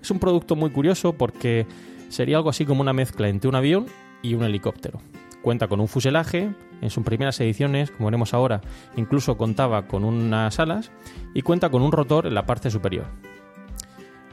Es 0.00 0.10
un 0.10 0.20
producto 0.20 0.56
muy 0.56 0.70
curioso 0.70 1.12
porque 1.12 1.66
sería 2.08 2.38
algo 2.38 2.48
así 2.48 2.64
como 2.64 2.80
una 2.80 2.94
mezcla 2.94 3.28
entre 3.28 3.50
un 3.50 3.56
avión 3.56 3.88
y 4.22 4.32
un 4.32 4.44
helicóptero. 4.44 5.02
Cuenta 5.42 5.68
con 5.68 5.80
un 5.80 5.88
fuselaje, 5.88 6.54
en 6.80 6.90
sus 6.90 7.04
primeras 7.04 7.40
ediciones, 7.40 7.90
como 7.90 8.06
veremos 8.06 8.34
ahora, 8.34 8.60
incluso 8.96 9.36
contaba 9.36 9.86
con 9.86 10.04
unas 10.04 10.58
alas 10.58 10.90
y 11.34 11.42
cuenta 11.42 11.70
con 11.70 11.82
un 11.82 11.92
rotor 11.92 12.26
en 12.26 12.34
la 12.34 12.46
parte 12.46 12.70
superior. 12.70 13.06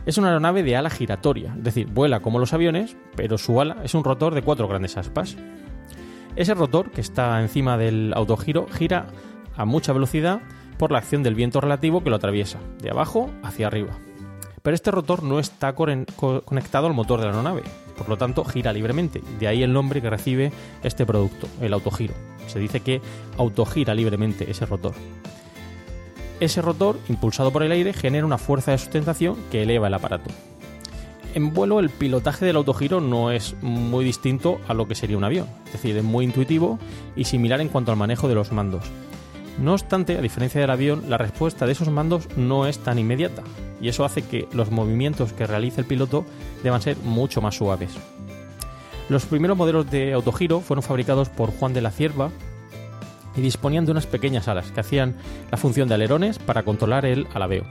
Es 0.05 0.17
una 0.17 0.29
aeronave 0.29 0.63
de 0.63 0.77
ala 0.77 0.89
giratoria, 0.89 1.53
es 1.57 1.63
decir, 1.63 1.87
vuela 1.87 2.21
como 2.21 2.39
los 2.39 2.53
aviones, 2.53 2.95
pero 3.15 3.37
su 3.37 3.59
ala 3.59 3.77
es 3.83 3.93
un 3.93 4.05
rotor 4.05 4.33
de 4.33 4.41
cuatro 4.41 4.67
grandes 4.67 4.95
aspas. 4.95 5.35
Ese 6.37 6.53
rotor, 6.53 6.91
que 6.91 7.01
está 7.01 7.41
encima 7.41 7.77
del 7.77 8.13
autogiro, 8.15 8.67
gira 8.67 9.07
a 9.55 9.65
mucha 9.65 9.91
velocidad 9.91 10.39
por 10.77 10.91
la 10.91 10.99
acción 10.99 11.23
del 11.23 11.35
viento 11.35 11.59
relativo 11.59 12.03
que 12.03 12.09
lo 12.09 12.15
atraviesa, 12.15 12.59
de 12.81 12.91
abajo 12.91 13.31
hacia 13.43 13.67
arriba. 13.67 13.97
Pero 14.61 14.75
este 14.75 14.91
rotor 14.91 15.23
no 15.23 15.39
está 15.39 15.73
conectado 15.73 16.87
al 16.87 16.93
motor 16.93 17.19
de 17.19 17.25
la 17.25 17.31
aeronave, 17.31 17.63
por 17.97 18.09
lo 18.09 18.17
tanto 18.17 18.43
gira 18.43 18.73
libremente, 18.73 19.21
de 19.39 19.47
ahí 19.47 19.63
el 19.63 19.73
nombre 19.73 20.01
que 20.01 20.09
recibe 20.09 20.51
este 20.83 21.05
producto, 21.05 21.47
el 21.61 21.73
autogiro. 21.73 22.13
Se 22.47 22.59
dice 22.59 22.81
que 22.81 23.01
autogira 23.37 23.93
libremente 23.93 24.49
ese 24.49 24.65
rotor. 24.65 24.93
Ese 26.39 26.61
rotor, 26.61 26.99
impulsado 27.09 27.51
por 27.51 27.63
el 27.63 27.71
aire, 27.71 27.93
genera 27.93 28.25
una 28.25 28.37
fuerza 28.37 28.71
de 28.71 28.77
sustentación 28.77 29.35
que 29.51 29.63
eleva 29.63 29.87
el 29.87 29.93
aparato. 29.93 30.29
En 31.33 31.53
vuelo 31.53 31.79
el 31.79 31.89
pilotaje 31.89 32.45
del 32.45 32.55
autogiro 32.55 32.99
no 32.99 33.31
es 33.31 33.55
muy 33.61 34.03
distinto 34.03 34.59
a 34.67 34.73
lo 34.73 34.87
que 34.87 34.95
sería 34.95 35.17
un 35.17 35.23
avión, 35.23 35.47
es 35.67 35.73
decir, 35.73 35.95
es 35.95 36.03
muy 36.03 36.25
intuitivo 36.25 36.79
y 37.15 37.25
similar 37.25 37.61
en 37.61 37.69
cuanto 37.69 37.91
al 37.91 37.97
manejo 37.97 38.27
de 38.27 38.35
los 38.35 38.51
mandos. 38.51 38.85
No 39.59 39.73
obstante, 39.73 40.17
a 40.17 40.21
diferencia 40.21 40.61
del 40.61 40.69
avión, 40.69 41.09
la 41.09 41.17
respuesta 41.17 41.65
de 41.65 41.71
esos 41.71 41.89
mandos 41.89 42.27
no 42.37 42.67
es 42.67 42.79
tan 42.79 42.99
inmediata, 42.99 43.43
y 43.81 43.89
eso 43.89 44.05
hace 44.05 44.21
que 44.21 44.47
los 44.53 44.71
movimientos 44.71 45.33
que 45.33 45.47
realice 45.47 45.81
el 45.81 45.87
piloto 45.87 46.25
deban 46.63 46.81
ser 46.81 46.97
mucho 46.97 47.41
más 47.41 47.55
suaves. 47.55 47.97
Los 49.09 49.25
primeros 49.25 49.57
modelos 49.57 49.89
de 49.89 50.13
autogiro 50.13 50.59
fueron 50.59 50.83
fabricados 50.83 51.29
por 51.29 51.51
Juan 51.51 51.73
de 51.73 51.81
la 51.81 51.91
Cierva 51.91 52.29
y 53.35 53.41
disponían 53.41 53.85
de 53.85 53.91
unas 53.91 54.05
pequeñas 54.05 54.47
alas 54.47 54.71
que 54.71 54.81
hacían 54.81 55.15
la 55.49 55.57
función 55.57 55.87
de 55.87 55.95
alerones 55.95 56.39
para 56.39 56.63
controlar 56.63 57.05
el 57.05 57.27
alabeo. 57.33 57.63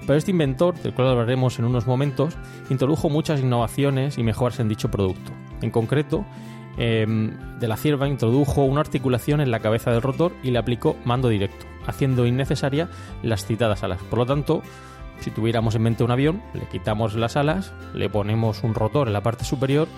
Pero 0.00 0.14
este 0.14 0.30
inventor, 0.30 0.74
del 0.80 0.94
cual 0.94 1.08
hablaremos 1.08 1.58
en 1.58 1.66
unos 1.66 1.86
momentos, 1.86 2.34
introdujo 2.70 3.10
muchas 3.10 3.40
innovaciones 3.40 4.18
y 4.18 4.22
mejoras 4.22 4.58
en 4.58 4.68
dicho 4.68 4.90
producto. 4.90 5.32
En 5.60 5.70
concreto, 5.70 6.24
Em, 6.76 7.58
de 7.58 7.68
la 7.68 7.76
cierva 7.76 8.08
introdujo 8.08 8.62
una 8.64 8.80
articulación 8.80 9.40
en 9.40 9.50
la 9.50 9.60
cabeza 9.60 9.90
del 9.90 10.02
rotor 10.02 10.32
y 10.42 10.50
le 10.50 10.58
aplicó 10.58 10.96
mando 11.04 11.28
directo, 11.28 11.66
haciendo 11.86 12.26
innecesaria 12.26 12.88
las 13.22 13.44
citadas 13.44 13.82
alas. 13.82 14.00
Por 14.08 14.18
lo 14.18 14.26
tanto, 14.26 14.62
si 15.20 15.30
tuviéramos 15.30 15.74
en 15.74 15.82
mente 15.82 16.04
un 16.04 16.10
avión, 16.10 16.42
le 16.54 16.66
quitamos 16.68 17.14
las 17.14 17.36
alas, 17.36 17.72
le 17.92 18.08
ponemos 18.08 18.62
un 18.62 18.74
rotor 18.74 19.08
en 19.08 19.12
la 19.12 19.22
parte 19.22 19.44
superior 19.44 19.88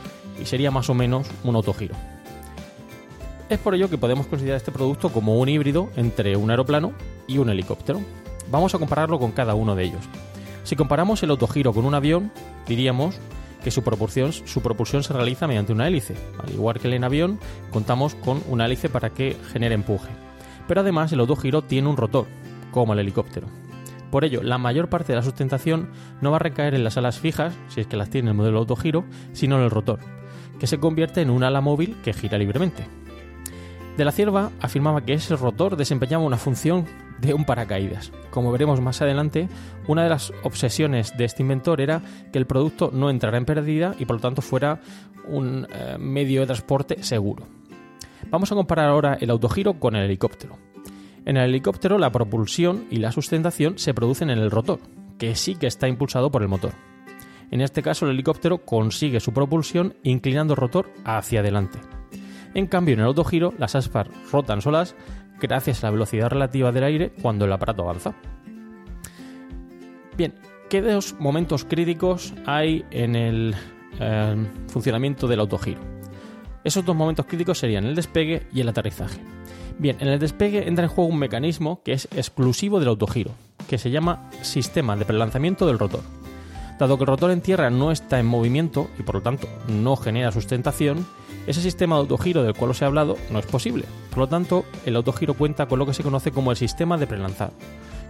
y 0.40 0.46
sería 0.46 0.70
más 0.70 0.90
o 0.90 0.94
menos 0.94 1.30
un 1.44 1.54
autogiro. 1.54 1.94
Es 3.48 3.58
por 3.58 3.74
ello 3.74 3.90
que 3.90 3.98
podemos 3.98 4.26
considerar 4.26 4.56
este 4.56 4.72
producto 4.72 5.10
como 5.10 5.38
un 5.38 5.48
híbrido 5.48 5.90
entre 5.96 6.36
un 6.36 6.50
aeroplano 6.50 6.92
y 7.28 7.38
un 7.38 7.50
helicóptero. 7.50 8.00
Vamos 8.50 8.74
a 8.74 8.78
compararlo 8.78 9.18
con 9.18 9.32
cada 9.32 9.54
uno 9.54 9.76
de 9.76 9.84
ellos. 9.84 10.02
Si 10.64 10.74
comparamos 10.74 11.22
el 11.22 11.30
autogiro 11.30 11.72
con 11.72 11.84
un 11.84 11.94
avión, 11.94 12.32
diríamos 12.66 13.20
que 13.62 13.70
su 13.70 13.82
propulsión, 13.82 14.32
se 14.32 15.12
realiza 15.12 15.46
mediante 15.46 15.72
una 15.72 15.88
hélice. 15.88 16.14
Al 16.42 16.52
igual 16.52 16.78
que 16.78 16.94
en 16.94 17.04
avión, 17.04 17.38
contamos 17.70 18.14
con 18.14 18.42
una 18.48 18.66
hélice 18.66 18.88
para 18.88 19.10
que 19.10 19.36
genere 19.52 19.74
empuje. 19.74 20.10
Pero 20.68 20.80
además 20.80 21.12
el 21.12 21.20
autogiro 21.20 21.62
tiene 21.62 21.88
un 21.88 21.96
rotor, 21.96 22.26
como 22.70 22.92
el 22.92 22.98
helicóptero. 22.98 23.48
Por 24.10 24.24
ello, 24.24 24.42
la 24.42 24.58
mayor 24.58 24.88
parte 24.88 25.12
de 25.12 25.16
la 25.16 25.22
sustentación 25.22 25.90
no 26.20 26.30
va 26.30 26.36
a 26.36 26.40
recaer 26.40 26.74
en 26.74 26.84
las 26.84 26.96
alas 26.96 27.18
fijas, 27.18 27.54
si 27.68 27.80
es 27.80 27.86
que 27.86 27.96
las 27.96 28.10
tiene 28.10 28.30
el 28.30 28.36
modelo 28.36 28.58
autogiro, 28.58 29.04
sino 29.32 29.56
en 29.56 29.62
el 29.62 29.70
rotor, 29.70 30.00
que 30.58 30.66
se 30.66 30.78
convierte 30.78 31.22
en 31.22 31.30
un 31.30 31.44
ala 31.44 31.60
móvil 31.60 31.96
que 32.02 32.12
gira 32.12 32.36
libremente. 32.36 32.86
De 33.96 34.06
la 34.06 34.12
Cierva 34.12 34.50
afirmaba 34.60 35.02
que 35.02 35.12
ese 35.12 35.36
rotor 35.36 35.76
desempeñaba 35.76 36.24
una 36.24 36.38
función 36.38 36.86
de 37.20 37.34
un 37.34 37.44
paracaídas. 37.44 38.10
Como 38.30 38.50
veremos 38.50 38.80
más 38.80 39.02
adelante, 39.02 39.48
una 39.86 40.02
de 40.02 40.08
las 40.08 40.32
obsesiones 40.42 41.16
de 41.16 41.24
este 41.24 41.42
inventor 41.42 41.80
era 41.80 42.02
que 42.32 42.38
el 42.38 42.46
producto 42.46 42.90
no 42.92 43.10
entrara 43.10 43.36
en 43.36 43.44
pérdida 43.44 43.94
y 43.98 44.06
por 44.06 44.16
lo 44.16 44.22
tanto 44.22 44.40
fuera 44.42 44.80
un 45.28 45.66
eh, 45.70 45.96
medio 45.98 46.40
de 46.40 46.46
transporte 46.46 47.02
seguro. 47.02 47.46
Vamos 48.30 48.50
a 48.50 48.54
comparar 48.54 48.88
ahora 48.88 49.18
el 49.20 49.30
autogiro 49.30 49.74
con 49.74 49.94
el 49.94 50.04
helicóptero. 50.04 50.56
En 51.24 51.36
el 51.36 51.50
helicóptero 51.50 51.98
la 51.98 52.10
propulsión 52.10 52.86
y 52.90 52.96
la 52.96 53.12
sustentación 53.12 53.78
se 53.78 53.94
producen 53.94 54.30
en 54.30 54.38
el 54.38 54.50
rotor, 54.50 54.80
que 55.18 55.36
sí 55.36 55.54
que 55.54 55.66
está 55.66 55.86
impulsado 55.86 56.30
por 56.30 56.42
el 56.42 56.48
motor. 56.48 56.72
En 57.50 57.60
este 57.60 57.82
caso 57.82 58.06
el 58.06 58.12
helicóptero 58.12 58.64
consigue 58.64 59.20
su 59.20 59.32
propulsión 59.32 59.94
inclinando 60.02 60.54
el 60.54 60.60
rotor 60.60 60.90
hacia 61.04 61.40
adelante. 61.40 61.78
En 62.54 62.66
cambio 62.66 62.94
en 62.94 63.00
el 63.00 63.06
autogiro 63.06 63.54
las 63.58 63.74
aspas 63.74 64.08
rotan 64.30 64.60
solas 64.60 64.94
gracias 65.40 65.82
a 65.82 65.86
la 65.86 65.92
velocidad 65.92 66.28
relativa 66.28 66.72
del 66.72 66.84
aire 66.84 67.12
cuando 67.20 67.44
el 67.44 67.52
aparato 67.52 67.82
avanza. 67.82 68.14
Bien, 70.16 70.34
¿qué 70.68 70.82
dos 70.82 71.16
momentos 71.18 71.64
críticos 71.64 72.34
hay 72.46 72.84
en 72.90 73.16
el 73.16 73.54
eh, 73.98 74.36
funcionamiento 74.68 75.26
del 75.26 75.40
autogiro? 75.40 75.80
Esos 76.64 76.84
dos 76.84 76.94
momentos 76.94 77.26
críticos 77.26 77.58
serían 77.58 77.84
el 77.84 77.94
despegue 77.94 78.46
y 78.52 78.60
el 78.60 78.68
aterrizaje. 78.68 79.20
Bien, 79.78 79.96
en 80.00 80.08
el 80.08 80.18
despegue 80.18 80.68
entra 80.68 80.84
en 80.84 80.90
juego 80.90 81.10
un 81.10 81.18
mecanismo 81.18 81.82
que 81.82 81.92
es 81.92 82.06
exclusivo 82.14 82.78
del 82.78 82.90
autogiro, 82.90 83.32
que 83.68 83.78
se 83.78 83.90
llama 83.90 84.30
sistema 84.42 84.96
de 84.96 85.04
prelanzamiento 85.04 85.66
del 85.66 85.78
rotor. 85.78 86.02
Dado 86.78 86.96
que 86.96 87.04
el 87.04 87.08
rotor 87.08 87.30
en 87.30 87.40
tierra 87.40 87.70
no 87.70 87.92
está 87.92 88.18
en 88.18 88.26
movimiento 88.26 88.88
y 88.98 89.02
por 89.02 89.16
lo 89.16 89.22
tanto 89.22 89.48
no 89.68 89.96
genera 89.96 90.32
sustentación, 90.32 91.06
ese 91.46 91.60
sistema 91.60 91.96
de 91.96 92.02
autogiro 92.02 92.42
del 92.42 92.54
cual 92.54 92.70
os 92.70 92.82
he 92.82 92.84
hablado 92.84 93.16
no 93.30 93.38
es 93.38 93.46
posible. 93.46 93.84
Por 94.10 94.18
lo 94.18 94.28
tanto, 94.28 94.64
el 94.86 94.96
autogiro 94.96 95.34
cuenta 95.34 95.66
con 95.66 95.78
lo 95.78 95.86
que 95.86 95.94
se 95.94 96.02
conoce 96.02 96.30
como 96.30 96.50
el 96.50 96.56
sistema 96.56 96.98
de 96.98 97.06
prelanzado, 97.06 97.52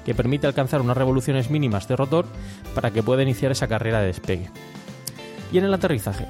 que 0.04 0.14
permite 0.14 0.47
alcanzar 0.47 0.81
unas 0.81 0.97
revoluciones 0.97 1.50
mínimas 1.50 1.88
de 1.88 1.97
rotor 1.97 2.26
para 2.75 2.90
que 2.90 3.02
pueda 3.02 3.23
iniciar 3.23 3.52
esa 3.52 3.69
carrera 3.69 4.00
de 4.00 4.07
despegue. 4.07 4.50
Y 5.52 5.59
en 5.59 5.64
el 5.64 5.75
aterrizaje. 5.75 6.26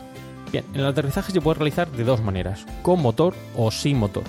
Bien, 0.51 0.65
en 0.75 0.81
el 0.81 0.87
aterrizaje 0.87 1.33
se 1.33 1.41
puede 1.41 1.59
realizar 1.59 1.91
de 1.91 2.05
dos 2.05 2.21
maneras, 2.21 2.67
con 2.83 3.01
motor 3.01 3.35
o 3.57 3.71
sin 3.71 3.99
motor. 3.99 4.25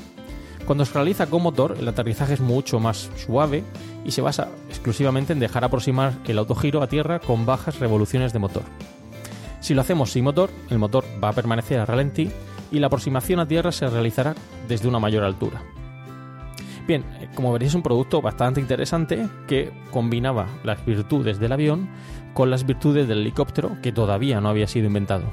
Cuando 0.66 0.86
se 0.86 0.94
realiza 0.94 1.28
con 1.28 1.44
motor, 1.44 1.76
el 1.78 1.88
aterrizaje 1.88 2.36
es 2.36 2.40
mucho 2.40 2.80
más 2.80 3.10
suave 3.18 3.64
y 4.06 4.12
se 4.12 4.22
basa 4.22 4.50
exclusivamente 4.70 5.34
en 5.34 5.40
dejar 5.40 5.64
aproximar 5.64 6.14
el 6.26 6.38
autogiro 6.38 6.82
a 6.82 6.88
tierra 6.88 7.20
con 7.20 7.46
bajas 7.46 7.80
revoluciones 7.80 8.34
de 8.34 8.40
motor. 8.40 8.64
Si 9.60 9.74
lo 9.74 9.82
hacemos 9.82 10.12
sin 10.12 10.26
motor, 10.26 10.50
el 10.70 10.80
motor 10.80 11.06
va 11.24 11.30
a 11.30 11.34
permanecer 11.34 11.80
a 11.80 11.86
ralentí 11.86 12.30
y 12.72 12.80
la 12.80 12.88
aproximación 12.88 13.40
a 13.40 13.48
tierra 13.48 13.72
se 13.72 13.88
realizará 13.88 14.36
desde 14.68 14.88
una 14.88 15.00
mayor 15.00 15.24
altura. 15.24 15.62
Bien, 16.88 17.06
eh, 17.22 17.30
como 17.34 17.54
veréis 17.54 17.72
es 17.72 17.76
un 17.76 17.84
producto 17.84 18.22
bastante 18.22 18.60
interesante 18.60 19.30
que 19.48 19.72
combinaba 19.92 20.48
las 20.64 20.86
virtudes 20.86 21.40
del 21.40 21.54
avión 21.54 21.90
con 22.34 22.50
las 22.50 22.66
virtudes 22.66 23.08
del 23.08 23.20
helicóptero 23.20 23.78
que 23.82 23.94
todavía 23.94 24.42
no 24.42 24.50
había 24.50 24.68
sido 24.68 24.88
inventado. 24.88 25.24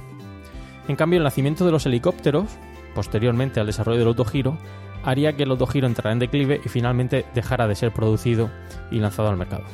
En 0.86 0.96
cambio, 0.96 1.18
el 1.18 1.24
nacimiento 1.24 1.64
de 1.64 1.72
los 1.72 1.86
helicópteros, 1.86 2.46
posteriormente 2.94 3.58
al 3.58 3.66
desarrollo 3.66 3.98
del 3.98 4.08
autogiro, 4.08 4.58
haría 5.04 5.36
que 5.36 5.44
el 5.44 5.50
autogiro 5.50 5.86
entrara 5.86 6.12
en 6.12 6.18
declive 6.18 6.60
y 6.64 6.68
finalmente 6.68 7.24
dejara 7.34 7.66
de 7.66 7.74
ser 7.74 7.92
producido 7.92 8.50
y 8.90 8.98
lanzado 8.98 9.28
al 9.28 9.36
mercado. 9.36 9.64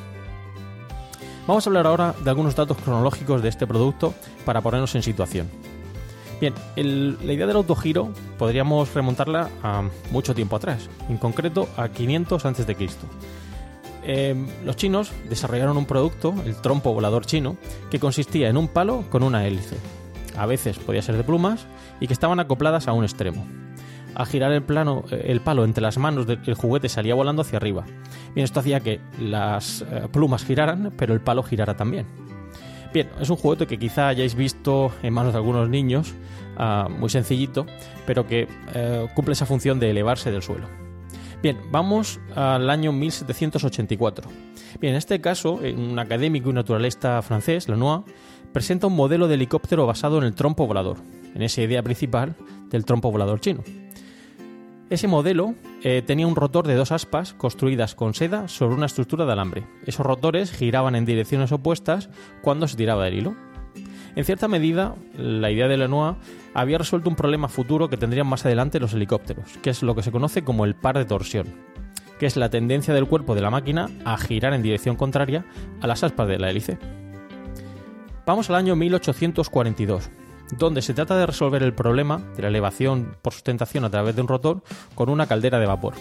Vamos 1.46 1.64
a 1.64 1.70
hablar 1.70 1.86
ahora 1.86 2.14
de 2.24 2.30
algunos 2.30 2.56
datos 2.56 2.76
cronológicos 2.78 3.40
de 3.40 3.48
este 3.48 3.66
producto 3.66 4.14
para 4.44 4.60
ponernos 4.60 4.94
en 4.96 5.02
situación. 5.02 5.48
Bien, 6.40 6.52
la 6.76 7.32
idea 7.32 7.46
del 7.46 7.56
autogiro 7.56 8.10
podríamos 8.36 8.92
remontarla 8.92 9.48
a 9.62 9.88
mucho 10.10 10.34
tiempo 10.34 10.56
atrás, 10.56 10.90
en 11.08 11.16
concreto 11.16 11.68
a 11.76 11.88
500 11.88 12.44
a.C. 12.44 12.76
em, 14.04 14.46
los 14.64 14.76
chinos 14.76 15.12
desarrollaron 15.30 15.78
un 15.78 15.86
producto, 15.86 16.34
el 16.44 16.56
trompo 16.56 16.92
volador 16.92 17.24
chino, 17.24 17.56
que 17.90 18.00
consistía 18.00 18.48
en 18.48 18.58
un 18.58 18.68
palo 18.68 19.04
con 19.08 19.22
una 19.22 19.46
hélice. 19.46 19.76
A 20.36 20.44
veces 20.44 20.78
podía 20.78 21.00
ser 21.00 21.16
de 21.16 21.24
plumas 21.24 21.66
y 22.00 22.06
que 22.06 22.12
estaban 22.12 22.38
acopladas 22.38 22.86
a 22.86 22.92
un 22.92 23.04
extremo. 23.04 23.46
Al 24.16 24.24
girar 24.24 24.50
el, 24.52 24.62
plano, 24.62 25.04
eh, 25.10 25.26
el 25.26 25.42
palo 25.42 25.66
entre 25.66 25.82
las 25.82 25.98
manos 25.98 26.26
del 26.26 26.54
juguete 26.54 26.88
salía 26.88 27.14
volando 27.14 27.42
hacia 27.42 27.58
arriba. 27.58 27.84
Bien, 28.34 28.46
esto 28.46 28.60
hacía 28.60 28.80
que 28.80 28.98
las 29.20 29.82
eh, 29.82 30.08
plumas 30.10 30.42
giraran, 30.42 30.94
pero 30.96 31.12
el 31.12 31.20
palo 31.20 31.42
girara 31.42 31.76
también. 31.76 32.06
Bien, 32.94 33.10
es 33.20 33.28
un 33.28 33.36
juguete 33.36 33.66
que 33.66 33.78
quizá 33.78 34.08
hayáis 34.08 34.34
visto 34.34 34.90
en 35.02 35.12
manos 35.12 35.34
de 35.34 35.38
algunos 35.38 35.68
niños, 35.68 36.14
ah, 36.56 36.88
muy 36.88 37.10
sencillito, 37.10 37.66
pero 38.06 38.26
que 38.26 38.48
eh, 38.74 39.06
cumple 39.14 39.34
esa 39.34 39.44
función 39.44 39.78
de 39.78 39.90
elevarse 39.90 40.30
del 40.30 40.40
suelo. 40.40 40.66
Bien, 41.42 41.58
vamos 41.70 42.18
al 42.34 42.70
año 42.70 42.92
1784. 42.92 44.30
Bien, 44.80 44.94
en 44.94 44.96
este 44.98 45.20
caso, 45.20 45.60
un 45.60 45.98
académico 45.98 46.48
y 46.48 46.54
naturalista 46.54 47.20
francés, 47.20 47.68
Lanois, 47.68 48.04
presenta 48.54 48.86
un 48.86 48.96
modelo 48.96 49.28
de 49.28 49.34
helicóptero 49.34 49.86
basado 49.86 50.16
en 50.16 50.24
el 50.24 50.34
trompo 50.34 50.66
volador, 50.66 50.96
en 51.34 51.42
esa 51.42 51.60
idea 51.60 51.82
principal 51.82 52.34
del 52.70 52.86
trompo 52.86 53.10
volador 53.12 53.40
chino. 53.40 53.62
Ese 54.88 55.08
modelo 55.08 55.56
eh, 55.82 56.00
tenía 56.06 56.28
un 56.28 56.36
rotor 56.36 56.68
de 56.68 56.76
dos 56.76 56.92
aspas 56.92 57.32
construidas 57.32 57.96
con 57.96 58.14
seda 58.14 58.46
sobre 58.46 58.76
una 58.76 58.86
estructura 58.86 59.26
de 59.26 59.32
alambre. 59.32 59.66
Esos 59.84 60.06
rotores 60.06 60.52
giraban 60.52 60.94
en 60.94 61.04
direcciones 61.04 61.50
opuestas 61.50 62.08
cuando 62.40 62.68
se 62.68 62.76
tiraba 62.76 63.04
del 63.04 63.14
hilo. 63.14 63.36
En 64.14 64.24
cierta 64.24 64.46
medida, 64.46 64.94
la 65.18 65.50
idea 65.50 65.66
de 65.66 65.76
Lenoir 65.76 66.14
había 66.54 66.78
resuelto 66.78 67.10
un 67.10 67.16
problema 67.16 67.48
futuro 67.48 67.88
que 67.88 67.96
tendrían 67.96 68.28
más 68.28 68.46
adelante 68.46 68.78
los 68.78 68.94
helicópteros, 68.94 69.58
que 69.60 69.70
es 69.70 69.82
lo 69.82 69.96
que 69.96 70.04
se 70.04 70.12
conoce 70.12 70.44
como 70.44 70.64
el 70.64 70.76
par 70.76 70.96
de 70.96 71.04
torsión, 71.04 71.48
que 72.20 72.26
es 72.26 72.36
la 72.36 72.48
tendencia 72.48 72.94
del 72.94 73.08
cuerpo 73.08 73.34
de 73.34 73.40
la 73.40 73.50
máquina 73.50 73.90
a 74.04 74.16
girar 74.16 74.54
en 74.54 74.62
dirección 74.62 74.94
contraria 74.94 75.44
a 75.80 75.88
las 75.88 76.04
aspas 76.04 76.28
de 76.28 76.38
la 76.38 76.48
hélice. 76.48 76.78
Vamos 78.24 78.50
al 78.50 78.56
año 78.56 78.76
1842 78.76 80.10
donde 80.52 80.82
se 80.82 80.94
trata 80.94 81.16
de 81.16 81.26
resolver 81.26 81.62
el 81.62 81.74
problema 81.74 82.20
de 82.36 82.42
la 82.42 82.48
elevación 82.48 83.16
por 83.22 83.32
sustentación 83.32 83.84
a 83.84 83.90
través 83.90 84.14
de 84.14 84.22
un 84.22 84.28
rotor 84.28 84.62
con 84.94 85.08
una 85.08 85.26
caldera 85.26 85.58
de 85.58 85.66
vapor. 85.66 85.94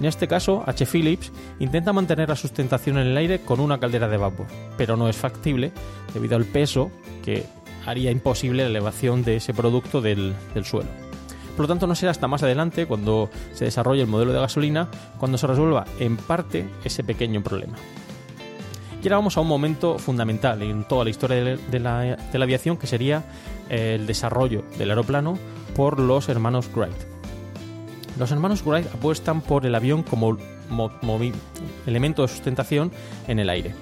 En 0.00 0.06
este 0.06 0.26
caso, 0.26 0.64
H. 0.66 0.86
Phillips 0.86 1.30
intenta 1.60 1.92
mantener 1.92 2.28
la 2.28 2.36
sustentación 2.36 2.98
en 2.98 3.06
el 3.06 3.16
aire 3.16 3.40
con 3.40 3.60
una 3.60 3.78
caldera 3.78 4.08
de 4.08 4.16
vapor, 4.16 4.46
pero 4.76 4.96
no 4.96 5.08
es 5.08 5.16
factible 5.16 5.72
debido 6.12 6.36
al 6.36 6.44
peso 6.44 6.90
que 7.24 7.46
haría 7.86 8.10
imposible 8.10 8.64
la 8.64 8.70
elevación 8.70 9.22
de 9.22 9.36
ese 9.36 9.54
producto 9.54 10.00
del, 10.00 10.34
del 10.54 10.64
suelo. 10.64 10.88
Por 11.56 11.64
lo 11.64 11.68
tanto, 11.68 11.86
no 11.86 11.94
será 11.94 12.10
hasta 12.10 12.26
más 12.26 12.42
adelante, 12.42 12.86
cuando 12.86 13.30
se 13.52 13.66
desarrolle 13.66 14.02
el 14.02 14.08
modelo 14.08 14.32
de 14.32 14.40
gasolina, 14.40 14.88
cuando 15.18 15.38
se 15.38 15.46
resuelva 15.46 15.84
en 16.00 16.16
parte 16.16 16.68
ese 16.82 17.04
pequeño 17.04 17.44
problema. 17.44 17.76
Y 19.04 19.08
ahora 19.08 19.18
vamos 19.18 19.36
a 19.36 19.42
un 19.42 19.48
momento 19.48 19.98
fundamental 19.98 20.62
en 20.62 20.84
toda 20.84 21.04
la 21.04 21.10
historia 21.10 21.58
de 21.58 21.78
la, 21.78 22.16
aviación, 22.32 22.78
que 22.78 22.86
sería 22.86 23.22
el 23.68 24.06
desarrollo 24.06 24.64
del 24.78 24.88
aeroplano 24.88 25.38
por 25.76 26.00
los 26.00 26.30
hermanos 26.30 26.70
Wright. 26.74 26.96
Los 28.18 28.32
hermanos 28.32 28.64
Wright 28.64 28.86
apuestan 28.94 29.42
por 29.42 29.66
el 29.66 29.74
avión 29.74 30.04
como 30.04 30.38
elemento 31.86 32.22
de 32.22 32.28
sustentación 32.28 32.92
en 33.28 33.40
el 33.40 33.50
aire. 33.50 33.74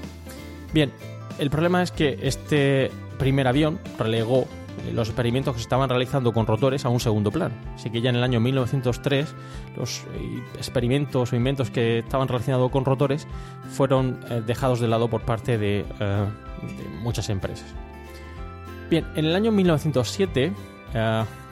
Bien, 0.75 0.91
el 1.39 1.51
problema 1.51 1.85
es 1.85 1.93
que 1.93 2.19
este 2.23 2.91
primer 3.17 3.47
avión 3.47 3.79
relegó 4.01 4.49
los 4.93 5.09
experimentos 5.09 5.55
que 5.55 5.61
se 5.61 5.65
estaban 5.65 5.89
realizando 5.89 6.33
con 6.33 6.47
rotores 6.47 6.85
a 6.85 6.89
un 6.89 7.01
segundo 7.01 7.31
plano. 7.31 7.55
Así 7.75 7.91
que 7.91 8.01
ya 8.01 8.11
en 8.11 8.17
el 8.17 8.23
año 8.23 8.41
1903 8.41 9.35
los 9.77 10.01
eh, 10.15 10.43
experimentos 10.57 11.33
o 11.33 11.37
inventos 11.37 11.71
que 11.71 11.99
estaban 12.01 12.29
relacionados 12.29 12.71
con 12.71 12.85
rotores 12.85 13.27
fueron 13.71 14.21
eh, 14.29 14.43
dejados 14.45 14.81
de 14.81 14.89
lado 14.89 15.09
por 15.09 15.23
parte 15.23 15.59
de, 15.59 15.81
eh, 15.81 15.85
de, 16.01 16.89
muchas 17.03 17.29
empresas. 17.31 17.67
Bien, 18.91 19.07
en 19.15 19.25
el 19.25 19.35
año 19.35 19.53
1907, 19.53 20.53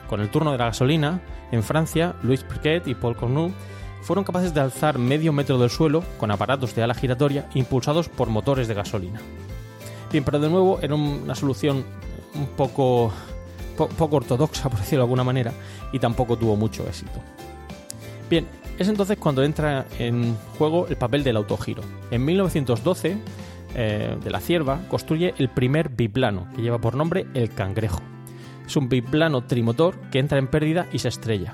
con 0.07 0.21
el 0.21 0.29
turno 0.29 0.51
de 0.51 0.59
la 0.59 0.65
gasolina, 0.65 1.21
en 1.51 1.63
Francia, 1.63 2.15
Louis 2.21 2.43
Piquet 2.43 2.87
y 2.87 2.93
Paul 2.93 3.15
Cornu 3.15 3.51
fueron 4.03 4.23
capaces 4.23 4.53
de 4.53 4.61
alzar 4.61 4.99
medio 4.99 5.33
metro 5.33 5.57
del 5.57 5.71
suelo 5.71 6.03
con 6.19 6.29
aparatos 6.29 6.75
de 6.75 6.83
ala 6.83 6.93
giratoria 6.93 7.49
impulsados 7.55 8.09
por 8.09 8.29
motores 8.29 8.67
de 8.67 8.75
gasolina. 8.75 9.21
Bien, 10.11 10.23
pero 10.23 10.39
de 10.39 10.49
nuevo 10.49 10.79
era 10.81 10.93
una 10.93 11.33
solución 11.33 11.83
un 12.35 12.47
poco, 12.47 13.11
poco 13.75 14.15
ortodoxa, 14.15 14.69
por 14.69 14.79
decirlo 14.79 15.03
de 15.03 15.05
alguna 15.05 15.23
manera, 15.23 15.53
y 15.91 15.99
tampoco 15.99 16.37
tuvo 16.37 16.55
mucho 16.55 16.87
éxito. 16.87 17.19
Bien, 18.29 18.47
es 18.77 18.87
entonces 18.87 19.17
cuando 19.17 19.43
entra 19.43 19.85
en 19.99 20.35
juego 20.57 20.87
el 20.87 20.95
papel 20.95 21.23
del 21.23 21.37
autogiro. 21.37 21.83
En 22.11 22.23
1912, 22.25 23.17
eh, 23.73 24.17
de 24.21 24.29
la 24.29 24.39
Cierva 24.39 24.81
construye 24.89 25.33
el 25.37 25.49
primer 25.49 25.89
biplano, 25.89 26.47
que 26.55 26.61
lleva 26.61 26.79
por 26.79 26.95
nombre 26.95 27.27
el 27.33 27.53
Cangrejo. 27.53 28.01
Es 28.65 28.75
un 28.75 28.89
biplano 28.89 29.45
trimotor 29.45 29.99
que 30.11 30.19
entra 30.19 30.37
en 30.37 30.47
pérdida 30.47 30.87
y 30.91 30.99
se 30.99 31.09
estrella. 31.09 31.53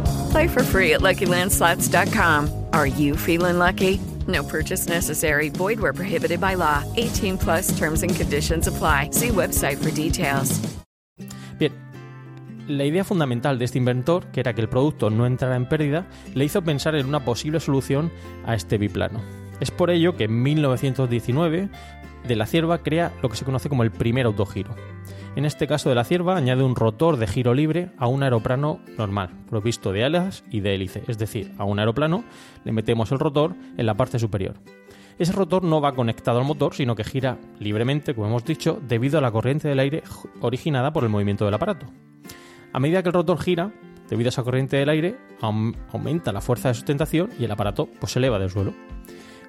Play 0.31 0.47
for 0.47 0.63
free 0.63 0.93
at 0.93 1.01
LuckyLandSlots.com. 1.01 2.49
Are 2.71 2.87
you 2.87 3.17
feeling 3.17 3.59
lucky? 3.59 3.99
No 4.27 4.43
purchase 4.43 4.87
necessary. 4.87 5.49
Void 5.49 5.81
where 5.81 5.91
prohibited 5.93 6.39
by 6.39 6.55
law. 6.55 6.83
18 6.95 7.37
plus 7.37 7.77
terms 7.77 8.01
and 8.01 8.15
conditions 8.15 8.67
apply. 8.67 9.09
See 9.11 9.29
website 9.29 9.77
for 9.77 9.91
details. 9.91 10.61
Bien, 11.59 11.73
la 12.67 12.85
idea 12.85 13.03
fundamental 13.03 13.59
de 13.59 13.65
este 13.65 13.77
inventor, 13.77 14.25
que 14.31 14.39
era 14.39 14.53
que 14.53 14.61
el 14.61 14.69
producto 14.69 15.09
no 15.09 15.25
entrara 15.25 15.57
en 15.57 15.67
pérdida, 15.67 16.07
le 16.33 16.45
hizo 16.45 16.61
pensar 16.61 16.95
en 16.95 17.07
una 17.07 17.25
posible 17.25 17.59
solución 17.59 18.09
a 18.45 18.55
este 18.55 18.77
biplano. 18.77 19.19
Es 19.59 19.69
por 19.69 19.89
ello 19.89 20.15
que 20.15 20.23
en 20.23 20.41
1919 20.41 21.69
de 22.25 22.35
la 22.37 22.45
Cierva 22.45 22.83
crea 22.83 23.11
lo 23.21 23.29
que 23.29 23.35
se 23.35 23.43
conoce 23.43 23.67
como 23.67 23.83
el 23.83 23.91
primer 23.91 24.27
autogiro. 24.27 24.73
En 25.33 25.45
este 25.45 25.65
caso 25.65 25.87
de 25.87 25.95
la 25.95 26.03
cierva 26.03 26.35
añade 26.35 26.61
un 26.61 26.75
rotor 26.75 27.15
de 27.15 27.25
giro 27.25 27.53
libre 27.53 27.91
a 27.97 28.07
un 28.07 28.21
aeroplano 28.21 28.81
normal, 28.97 29.29
provisto 29.49 29.93
de 29.93 30.03
alas 30.03 30.43
y 30.51 30.59
de 30.59 30.75
hélice, 30.75 31.03
es 31.07 31.17
decir, 31.17 31.53
a 31.57 31.63
un 31.63 31.79
aeroplano 31.79 32.25
le 32.65 32.73
metemos 32.73 33.13
el 33.13 33.19
rotor 33.19 33.55
en 33.77 33.85
la 33.85 33.95
parte 33.95 34.19
superior. 34.19 34.55
Ese 35.17 35.31
rotor 35.31 35.63
no 35.63 35.79
va 35.79 35.95
conectado 35.95 36.39
al 36.39 36.45
motor, 36.45 36.73
sino 36.73 36.95
que 36.95 37.05
gira 37.05 37.37
libremente, 37.59 38.13
como 38.13 38.27
hemos 38.27 38.43
dicho, 38.43 38.81
debido 38.85 39.19
a 39.19 39.21
la 39.21 39.31
corriente 39.31 39.69
del 39.69 39.79
aire 39.79 40.03
originada 40.41 40.91
por 40.91 41.03
el 41.03 41.09
movimiento 41.09 41.45
del 41.45 41.53
aparato. 41.53 41.85
A 42.73 42.79
medida 42.79 43.01
que 43.01 43.09
el 43.09 43.13
rotor 43.13 43.39
gira, 43.39 43.71
debido 44.09 44.27
a 44.27 44.31
esa 44.31 44.43
corriente 44.43 44.77
del 44.77 44.89
aire, 44.89 45.17
aumenta 45.91 46.33
la 46.33 46.41
fuerza 46.41 46.67
de 46.67 46.73
sustentación 46.73 47.29
y 47.39 47.45
el 47.45 47.51
aparato 47.51 47.87
pues, 47.99 48.11
se 48.11 48.19
eleva 48.19 48.37
del 48.37 48.49
suelo. 48.49 48.73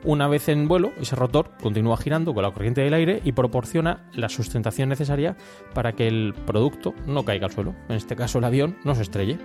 Una 0.04 0.26
vez 0.26 0.48
en 0.48 0.66
vuelo, 0.66 0.92
ese 1.00 1.14
rotor 1.14 1.52
continúa 1.62 1.96
girando 1.96 2.34
con 2.34 2.42
la 2.42 2.50
corriente 2.50 2.80
del 2.80 2.94
aire 2.94 3.20
y 3.24 3.32
proporciona 3.32 4.08
la 4.14 4.28
sustentación 4.28 4.88
necesaria 4.88 5.36
para 5.74 5.92
que 5.92 6.08
el 6.08 6.34
producto 6.44 6.92
no 7.06 7.24
caiga 7.24 7.46
al 7.46 7.52
suelo, 7.52 7.76
en 7.88 7.94
este 7.94 8.16
caso 8.16 8.38
el 8.38 8.44
avión 8.44 8.76
no 8.82 8.96
se 8.96 9.02
estrelle. 9.02 9.38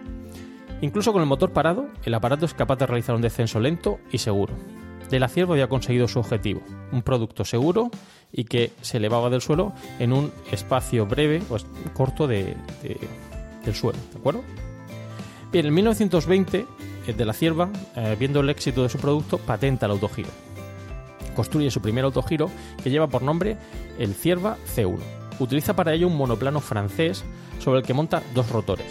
Incluso 0.82 1.13
con 1.13 1.22
el 1.22 1.28
motor 1.28 1.54
parado, 1.54 1.88
el 2.04 2.13
aparato 2.15 2.46
es 2.46 2.56
capaz 2.56 2.78
de 2.78 2.88
realizar 2.88 3.15
un 3.15 3.22
descenso 3.22 3.60
lento 3.60 4.00
y 4.12 4.17
seguro. 4.17 4.56
De 5.12 5.20
la 5.20 5.28
Cierva 5.28 5.54
había 5.54 5.70
conseguido 5.70 6.08
su 6.08 6.20
objetivo, 6.20 6.62
un 6.91 7.04
producto 7.04 7.46
seguro 7.46 7.91
y 8.32 8.46
que 8.46 8.72
se 8.82 8.98
elevaba 8.98 9.30
del 9.30 9.41
suelo 9.41 9.74
en 10.00 10.12
un 10.12 10.32
espacio 10.52 11.06
breve 11.06 11.43
o 11.50 11.58
corto 11.93 12.28
de, 12.28 12.58
del 13.63 13.76
suelo, 13.76 14.00
¿de 14.12 14.20
acuerdo? 14.20 14.43
Bien, 15.52 15.67
en 15.67 15.74
1920, 15.76 16.65
eh, 17.08 17.13
de 17.13 17.26
la 17.26 17.34
Cierva, 17.34 17.70
eh, 17.96 18.15
viendo 18.20 18.39
el 18.39 18.50
éxito 18.50 18.84
de 18.84 18.89
su 18.89 18.98
producto, 18.98 19.38
patenta 19.38 19.86
el 19.86 19.93
autogiro. 19.93 20.30
Construye 21.38 21.69
su 21.69 21.82
primer 21.82 22.04
autogiro 22.04 22.50
que 22.84 22.89
lleva 22.89 23.06
por 23.06 23.21
nombre 23.21 23.58
el 24.00 24.15
Cierva 24.15 24.58
C1. 24.76 24.97
Utiliza 25.38 25.76
para 25.76 25.93
ello 25.93 26.08
un 26.08 26.17
monoplano 26.17 26.62
francés 26.62 27.23
sobre 27.60 27.82
el 27.82 27.86
que 27.86 27.93
monta 27.93 28.23
dos 28.34 28.50
rotores. 28.50 28.88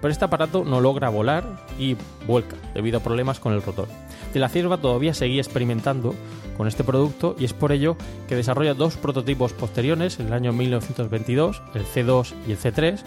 Pero 0.00 0.12
este 0.12 0.24
aparato 0.24 0.64
no 0.64 0.80
logra 0.80 1.08
volar 1.08 1.66
y 1.76 1.96
vuelca 2.28 2.54
debido 2.74 2.98
a 2.98 3.02
problemas 3.02 3.40
con 3.40 3.54
el 3.54 3.60
rotor. 3.62 3.88
De 4.32 4.38
la 4.38 4.48
Cierva 4.48 4.76
todavía 4.76 5.14
seguía 5.14 5.40
experimentando 5.40 6.14
con 6.56 6.68
este 6.68 6.84
producto 6.84 7.34
y 7.40 7.44
es 7.44 7.54
por 7.54 7.72
ello 7.72 7.96
que 8.28 8.36
desarrolla 8.36 8.74
dos 8.74 8.96
prototipos 8.96 9.52
posteriores 9.52 10.20
en 10.20 10.28
el 10.28 10.32
año 10.32 10.52
1922, 10.52 11.60
el 11.74 11.84
C2 11.86 12.34
y 12.46 12.52
el 12.52 12.58
C3, 12.58 13.00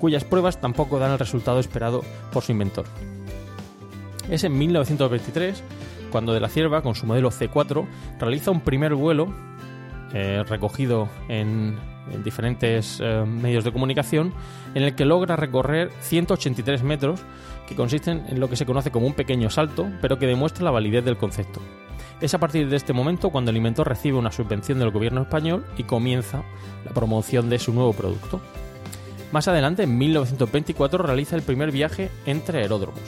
cuyas 0.00 0.24
pruebas 0.24 0.60
tampoco 0.60 0.98
dan 0.98 1.12
el 1.12 1.20
resultado 1.20 1.60
esperado 1.60 2.02
por 2.32 2.42
su 2.42 2.50
inventor. 2.50 2.86
Es 4.28 4.42
en 4.42 4.58
1923 4.58 5.62
cuando 6.10 6.32
De 6.32 6.40
la 6.40 6.48
Cierva, 6.48 6.82
con 6.82 6.94
su 6.94 7.06
modelo 7.06 7.30
C4, 7.30 7.86
realiza 8.18 8.50
un 8.50 8.60
primer 8.60 8.94
vuelo 8.94 9.32
eh, 10.12 10.42
recogido 10.48 11.08
en, 11.28 11.76
diferentes 12.24 13.00
eh, 13.02 13.24
medios 13.26 13.64
de 13.64 13.72
comunicación, 13.72 14.32
en 14.74 14.82
el 14.82 14.94
que 14.94 15.04
logra 15.04 15.36
recorrer 15.36 15.90
183 16.00 16.82
metros, 16.82 17.20
que 17.66 17.76
consisten 17.76 18.24
en 18.28 18.40
lo 18.40 18.48
que 18.48 18.56
se 18.56 18.64
conoce 18.64 18.90
como 18.90 19.06
un 19.06 19.12
pequeño 19.12 19.50
salto, 19.50 19.86
pero 20.00 20.18
que 20.18 20.26
demuestra 20.26 20.64
la 20.64 20.70
validez 20.70 21.04
del 21.04 21.18
concepto. 21.18 21.60
Es 22.20 22.32
a 22.34 22.38
partir 22.38 22.68
de 22.68 22.76
este 22.76 22.92
momento 22.94 23.30
cuando 23.30 23.50
el 23.50 23.58
inventor 23.58 23.86
recibe 23.86 24.16
una 24.16 24.32
subvención 24.32 24.78
del 24.78 24.90
gobierno 24.90 25.22
español 25.22 25.66
y 25.76 25.84
comienza 25.84 26.42
la 26.84 26.92
promoción 26.92 27.50
de 27.50 27.58
su 27.58 27.72
nuevo 27.72 27.92
producto. 27.92 28.40
Más 29.30 29.46
adelante, 29.46 29.82
en 29.82 29.98
1924, 29.98 31.02
realiza 31.02 31.36
el 31.36 31.42
primer 31.42 31.70
viaje 31.70 32.10
entre 32.24 32.62
aeródromos. 32.62 33.02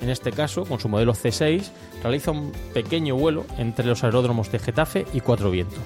En 0.00 0.08
este 0.08 0.32
caso, 0.32 0.64
con 0.64 0.80
su 0.80 0.88
modelo 0.88 1.12
C6, 1.12 1.70
realiza 2.02 2.30
un 2.30 2.52
pequeño 2.72 3.16
vuelo 3.16 3.44
entre 3.58 3.86
los 3.86 4.02
aeródromos 4.02 4.50
de 4.50 4.58
Getafe 4.58 5.06
y 5.12 5.20
Cuatro 5.20 5.50
Vientos. 5.50 5.82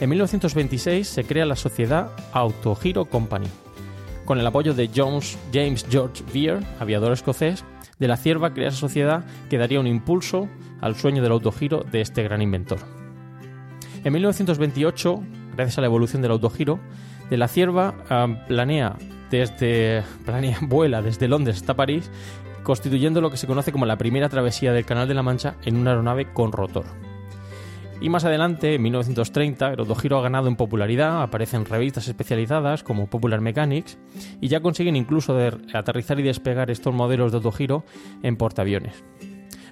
En 0.00 0.08
1926 0.10 1.08
se 1.08 1.24
crea 1.24 1.46
la 1.46 1.56
sociedad 1.56 2.10
Autogiro 2.32 3.06
Company. 3.06 3.48
Con 4.24 4.38
el 4.38 4.46
apoyo 4.46 4.74
de 4.74 4.88
James 4.88 5.86
George 5.90 6.24
Veer, 6.32 6.60
aviador 6.78 7.12
escocés, 7.12 7.64
de 7.98 8.08
la 8.08 8.16
Cierva 8.16 8.54
crea 8.54 8.68
esa 8.68 8.78
sociedad 8.78 9.24
que 9.48 9.58
daría 9.58 9.80
un 9.80 9.86
impulso 9.86 10.48
al 10.80 10.96
sueño 10.96 11.22
del 11.22 11.32
autogiro 11.32 11.84
de 11.90 12.00
este 12.00 12.22
gran 12.22 12.40
inventor. 12.40 12.78
En 14.02 14.12
1928, 14.14 15.22
gracias 15.54 15.78
a 15.78 15.80
la 15.82 15.88
evolución 15.88 16.22
del 16.22 16.30
autogiro, 16.30 16.80
de 17.28 17.36
la 17.36 17.48
Cierva 17.48 17.94
ah, 18.08 18.26
planea 18.48 18.96
desde 19.30 20.02
planea, 20.24 20.58
vuela 20.62 21.02
desde 21.02 21.28
Londres 21.28 21.56
hasta 21.56 21.74
París, 21.74 22.10
constituyendo 22.62 23.20
lo 23.20 23.30
que 23.30 23.36
se 23.36 23.46
conoce 23.46 23.72
como 23.72 23.86
la 23.86 23.98
primera 23.98 24.28
travesía 24.28 24.72
del 24.72 24.84
Canal 24.84 25.08
de 25.08 25.14
la 25.14 25.22
Mancha 25.22 25.56
en 25.64 25.76
una 25.76 25.90
aeronave 25.90 26.32
con 26.32 26.52
rotor. 26.52 26.84
Y 28.00 28.08
más 28.08 28.24
adelante, 28.24 28.74
en 28.74 28.82
1930, 28.82 29.74
el 29.74 29.80
autogiro 29.80 30.18
ha 30.18 30.22
ganado 30.22 30.48
en 30.48 30.56
popularidad, 30.56 31.22
aparecen 31.22 31.66
revistas 31.66 32.08
especializadas 32.08 32.82
como 32.82 33.08
Popular 33.08 33.42
Mechanics 33.42 33.98
y 34.40 34.48
ya 34.48 34.60
consiguen 34.60 34.96
incluso 34.96 35.36
aterrizar 35.74 36.18
y 36.18 36.22
despegar 36.22 36.70
estos 36.70 36.94
modelos 36.94 37.30
de 37.30 37.36
autogiro 37.36 37.84
en 38.22 38.36
portaaviones. 38.36 39.04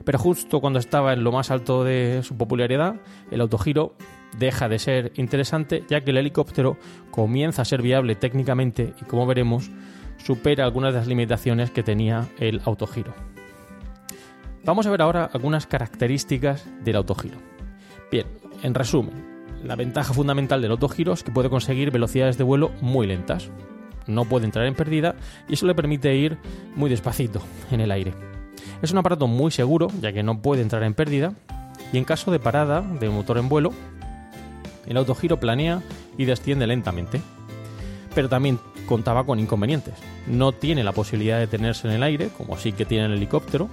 Pero 0.05 0.19
justo 0.19 0.61
cuando 0.61 0.79
estaba 0.79 1.15
en 1.15 1.25
lo 1.25 1.33
más 1.33 1.51
alto 1.51 1.85
de 1.85 2.21
su 2.23 2.37
popularidad, 2.37 2.97
el 3.31 3.41
autogiro 3.41 3.95
deja 4.39 4.69
de 4.69 4.79
ser 4.79 5.13
interesante 5.17 5.85
ya 5.89 6.03
que 6.03 6.11
el 6.11 6.19
helicóptero 6.19 6.77
comienza 7.11 7.63
a 7.63 7.65
ser 7.65 7.81
viable 7.81 8.15
técnicamente 8.15 8.93
y 9.01 9.05
como 9.07 9.27
veremos 9.27 9.71
supera 10.19 10.65
algunas 10.65 10.93
de 10.93 11.01
las 11.01 11.09
limitaciones 11.09 11.71
que 11.71 11.83
tenía 11.83 12.29
el 12.39 12.61
autogiro. 12.65 13.15
Vamos 14.65 14.87
a 14.87 14.91
ver 14.91 15.03
ahora 15.03 15.31
algunas 15.33 15.67
características 15.67 16.67
del 16.85 16.97
autogiro. 16.97 17.39
Bien, 18.11 18.27
en 18.63 18.75
resumen, 18.75 19.39
la 19.65 19.77
ventaja 19.77 20.13
fundamental 20.13 20.61
del 20.61 20.73
autogiro 20.73 21.13
es 21.13 21.23
que 21.23 21.33
puede 21.33 21.49
conseguir 21.49 21.91
velocidades 21.91 22.39
de 22.39 22.45
vuelo 22.45 22.71
muy 22.81 23.07
lentas. 23.07 23.51
No 24.07 24.25
puede 24.25 24.47
entrar 24.47 24.67
en 24.67 24.75
pérdida 24.75 25.17
y 25.49 25.55
eso 25.55 25.67
le 25.67 25.75
permite 25.75 26.15
ir 26.15 26.39
muy 26.75 26.91
despacito 26.91 27.41
en 27.71 27.81
el 27.81 27.91
aire. 27.91 28.15
Es 28.83 28.93
un 28.93 28.99
aparato 28.99 29.27
muy 29.27 29.51
seguro, 29.51 29.89
ya 30.01 30.13
que 30.13 30.23
no 30.23 30.41
puede 30.41 30.63
entrar 30.63 30.83
en 30.83 30.95
pérdida, 30.95 31.35
y 31.93 31.99
en 31.99 32.05
caso 32.05 32.31
de 32.31 32.39
parada 32.39 32.81
de 32.81 33.09
motor 33.09 33.39
en 33.39 33.49
vuelo, 33.49 33.73
el 34.87 34.97
autogiro 34.97 35.39
planea 35.41 35.83
y 36.17 36.25
desciende 36.25 36.67
lentamente. 36.67 37.21
Pero 38.15 38.29
también 38.29 38.59
contaba 38.89 39.25
con 39.25 39.39
inconvenientes. 39.39 39.95
No 40.27 40.53
tiene 40.53 40.83
la 40.83 40.93
posibilidad 40.93 41.37
de 41.37 41.47
detenerse 41.47 41.87
en 41.87 41.95
el 41.95 42.03
aire, 42.03 42.31
como 42.37 42.57
sí 42.57 42.73
que 42.73 42.87
tiene 42.87 43.05
el 43.05 43.13
helicóptero. 43.13 43.69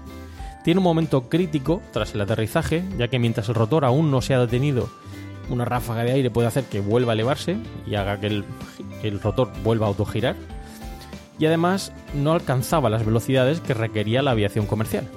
Tiene 0.63 0.79
un 0.79 0.83
momento 0.83 1.29
crítico 1.29 1.81
tras 1.91 2.13
el 2.13 2.21
aterrizaje, 2.21 2.83
ya 2.97 3.07
que 3.07 3.17
mientras 3.17 3.49
el 3.49 3.55
rotor 3.55 3.85
aún 3.85 4.11
no 4.11 4.21
se 4.21 4.33
ha 4.33 4.39
detenido, 4.39 4.89
una 5.49 5.65
ráfaga 5.65 6.03
de 6.03 6.11
aire 6.11 6.29
puede 6.29 6.47
hacer 6.47 6.65
que 6.65 6.81
vuelva 6.81 7.13
a 7.13 7.15
elevarse 7.15 7.57
y 7.87 7.95
haga 7.95 8.19
que 8.19 8.27
el, 8.27 8.45
el 9.03 9.21
rotor 9.21 9.51
vuelva 9.63 9.85
a 9.85 9.89
autogirar. 9.89 10.35
Y 11.39 11.45
además 11.45 11.91
no 12.13 12.33
alcanzaba 12.33 12.89
las 12.89 13.05
velocidades 13.05 13.61
que 13.61 13.73
requería 13.73 14.21
la 14.21 14.31
aviación 14.31 14.65
comercial. 14.65 15.07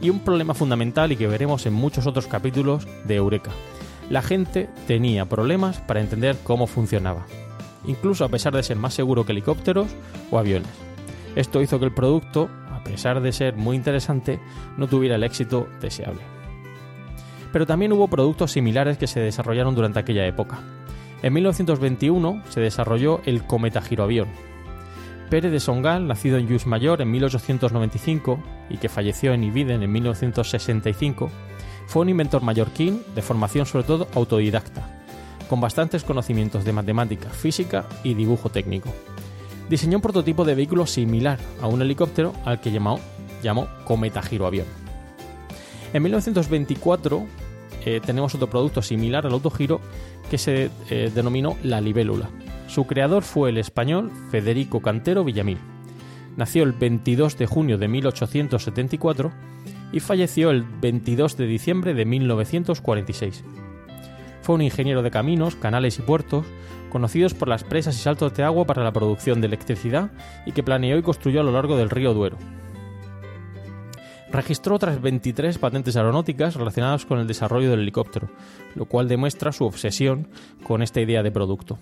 Y 0.00 0.10
un 0.10 0.20
problema 0.20 0.54
fundamental 0.54 1.12
y 1.12 1.16
que 1.16 1.26
veremos 1.26 1.66
en 1.66 1.74
muchos 1.74 2.06
otros 2.06 2.26
capítulos 2.26 2.86
de 3.04 3.16
Eureka, 3.16 3.50
la 4.08 4.22
gente 4.22 4.68
tenía 4.86 5.26
problemas 5.26 5.80
para 5.80 6.00
entender 6.00 6.36
cómo 6.42 6.66
funcionaba, 6.66 7.26
incluso 7.86 8.24
a 8.24 8.28
pesar 8.28 8.54
de 8.54 8.62
ser 8.62 8.76
más 8.76 8.94
seguro 8.94 9.24
que 9.24 9.32
helicópteros 9.32 9.88
o 10.30 10.38
aviones. 10.38 10.70
Esto 11.36 11.62
hizo 11.62 11.78
que 11.78 11.84
el 11.84 11.94
producto, 11.94 12.48
a 12.70 12.82
pesar 12.82 13.20
de 13.20 13.32
ser 13.32 13.56
muy 13.56 13.76
interesante, 13.76 14.40
no 14.76 14.88
tuviera 14.88 15.16
el 15.16 15.24
éxito 15.24 15.68
deseable. 15.80 16.22
Pero 17.52 17.66
también 17.66 17.92
hubo 17.92 18.08
productos 18.08 18.52
similares 18.52 18.98
que 18.98 19.06
se 19.06 19.20
desarrollaron 19.20 19.74
durante 19.74 19.98
aquella 19.98 20.26
época. 20.26 20.60
En 21.22 21.32
1921 21.32 22.42
se 22.48 22.60
desarrolló 22.60 23.20
el 23.24 23.44
cometa 23.44 23.82
giroavión. 23.82 24.28
Pérez 25.28 25.52
de 25.52 25.60
Songal, 25.60 26.08
nacido 26.08 26.38
en 26.38 26.48
Mayor 26.66 27.02
en 27.02 27.10
1895 27.10 28.42
y 28.68 28.78
que 28.78 28.88
falleció 28.88 29.32
en 29.32 29.44
Ibiden 29.44 29.82
en 29.82 29.92
1965, 29.92 31.30
fue 31.86 32.02
un 32.02 32.08
inventor 32.08 32.42
mallorquín 32.42 33.02
de 33.14 33.22
formación 33.22 33.66
sobre 33.66 33.84
todo 33.84 34.08
autodidacta, 34.14 34.99
con 35.50 35.60
bastantes 35.60 36.04
conocimientos 36.04 36.64
de 36.64 36.72
matemática, 36.72 37.28
física 37.28 37.84
y 38.04 38.14
dibujo 38.14 38.50
técnico. 38.50 38.88
Diseñó 39.68 39.98
un 39.98 40.02
prototipo 40.02 40.44
de 40.44 40.54
vehículo 40.54 40.86
similar 40.86 41.40
a 41.60 41.66
un 41.66 41.82
helicóptero 41.82 42.32
al 42.44 42.60
que 42.60 42.70
llamó, 42.70 43.00
llamó 43.42 43.66
Cometa 43.84 44.22
Giroavión. 44.22 44.66
En 45.92 46.04
1924 46.04 47.26
eh, 47.84 48.00
tenemos 48.06 48.32
otro 48.36 48.48
producto 48.48 48.80
similar 48.80 49.26
al 49.26 49.32
autogiro 49.32 49.80
que 50.30 50.38
se 50.38 50.70
eh, 50.88 51.10
denominó 51.12 51.56
la 51.64 51.80
libélula. 51.80 52.30
Su 52.68 52.86
creador 52.86 53.24
fue 53.24 53.50
el 53.50 53.58
español 53.58 54.12
Federico 54.30 54.80
Cantero 54.80 55.24
Villamil. 55.24 55.58
Nació 56.36 56.62
el 56.62 56.70
22 56.70 57.36
de 57.38 57.46
junio 57.46 57.76
de 57.76 57.88
1874 57.88 59.32
y 59.90 59.98
falleció 59.98 60.52
el 60.52 60.62
22 60.62 61.36
de 61.36 61.46
diciembre 61.46 61.94
de 61.94 62.04
1946. 62.04 63.42
Un 64.50 64.62
ingeniero 64.62 65.02
de 65.02 65.12
caminos, 65.12 65.54
canales 65.54 65.98
y 66.00 66.02
puertos, 66.02 66.44
conocidos 66.90 67.34
por 67.34 67.46
las 67.46 67.62
presas 67.62 67.94
y 67.94 68.00
saltos 68.00 68.34
de 68.34 68.42
agua 68.42 68.66
para 68.66 68.82
la 68.82 68.92
producción 68.92 69.40
de 69.40 69.46
electricidad 69.46 70.10
y 70.44 70.50
que 70.50 70.64
planeó 70.64 70.98
y 70.98 71.02
construyó 71.02 71.40
a 71.40 71.44
lo 71.44 71.52
largo 71.52 71.76
del 71.76 71.88
río 71.88 72.14
Duero. 72.14 72.36
Registró 74.32 74.74
otras 74.74 75.00
23 75.00 75.58
patentes 75.58 75.96
aeronáuticas 75.96 76.56
relacionadas 76.56 77.06
con 77.06 77.20
el 77.20 77.28
desarrollo 77.28 77.70
del 77.70 77.80
helicóptero, 77.80 78.28
lo 78.74 78.86
cual 78.86 79.06
demuestra 79.06 79.52
su 79.52 79.64
obsesión 79.64 80.28
con 80.64 80.82
esta 80.82 81.00
idea 81.00 81.22
de 81.22 81.30
producto. 81.30 81.78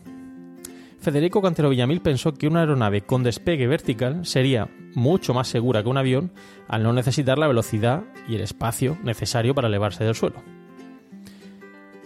Federico 1.01 1.41
Cantero 1.41 1.71
Villamil 1.71 2.03
pensó 2.03 2.35
que 2.35 2.49
una 2.49 2.61
aeronave 2.61 3.03
con 3.03 3.23
despegue 3.23 3.67
vertical 3.67 4.27
sería 4.27 4.69
mucho 4.95 5.33
más 5.33 5.49
segura 5.49 5.83
que 5.83 5.89
un 5.89 5.97
avión 5.97 6.33
al 6.67 6.83
no 6.83 6.93
necesitar 6.93 7.39
la 7.39 7.47
velocidad 7.47 8.03
y 8.29 8.35
el 8.35 8.43
espacio 8.43 8.99
necesario 9.05 9.55
para 9.55 9.69
elevarse 9.69 10.05
del 10.05 10.15
suelo. 10.15 10.58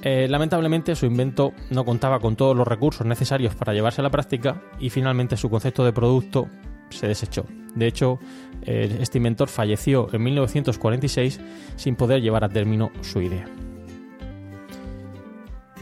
Eh, 0.04 0.26
lamentablemente 0.28 0.96
su 0.96 1.06
invento 1.06 1.52
no 1.70 1.84
contaba 1.84 2.18
con 2.18 2.34
todos 2.34 2.56
los 2.56 2.66
recursos 2.66 3.06
necesarios 3.06 3.54
para 3.54 3.72
llevarse 3.72 4.00
a 4.00 4.04
la 4.04 4.10
práctica 4.10 4.60
y 4.80 4.90
finalmente 4.90 5.36
su 5.36 5.48
concepto 5.48 5.84
de 5.84 5.92
producto 5.92 6.48
se 6.90 7.06
desechó. 7.06 7.46
De 7.76 7.86
hecho, 7.86 8.18
eh, 8.62 8.98
este 9.00 9.18
inventor 9.18 9.48
falleció 9.48 10.08
en 10.12 10.24
1946 10.24 11.40
sin 11.76 11.94
poder 11.94 12.20
llevar 12.20 12.44
a 12.44 12.48
término 12.48 12.90
su 13.00 13.22
idea. 13.22 13.46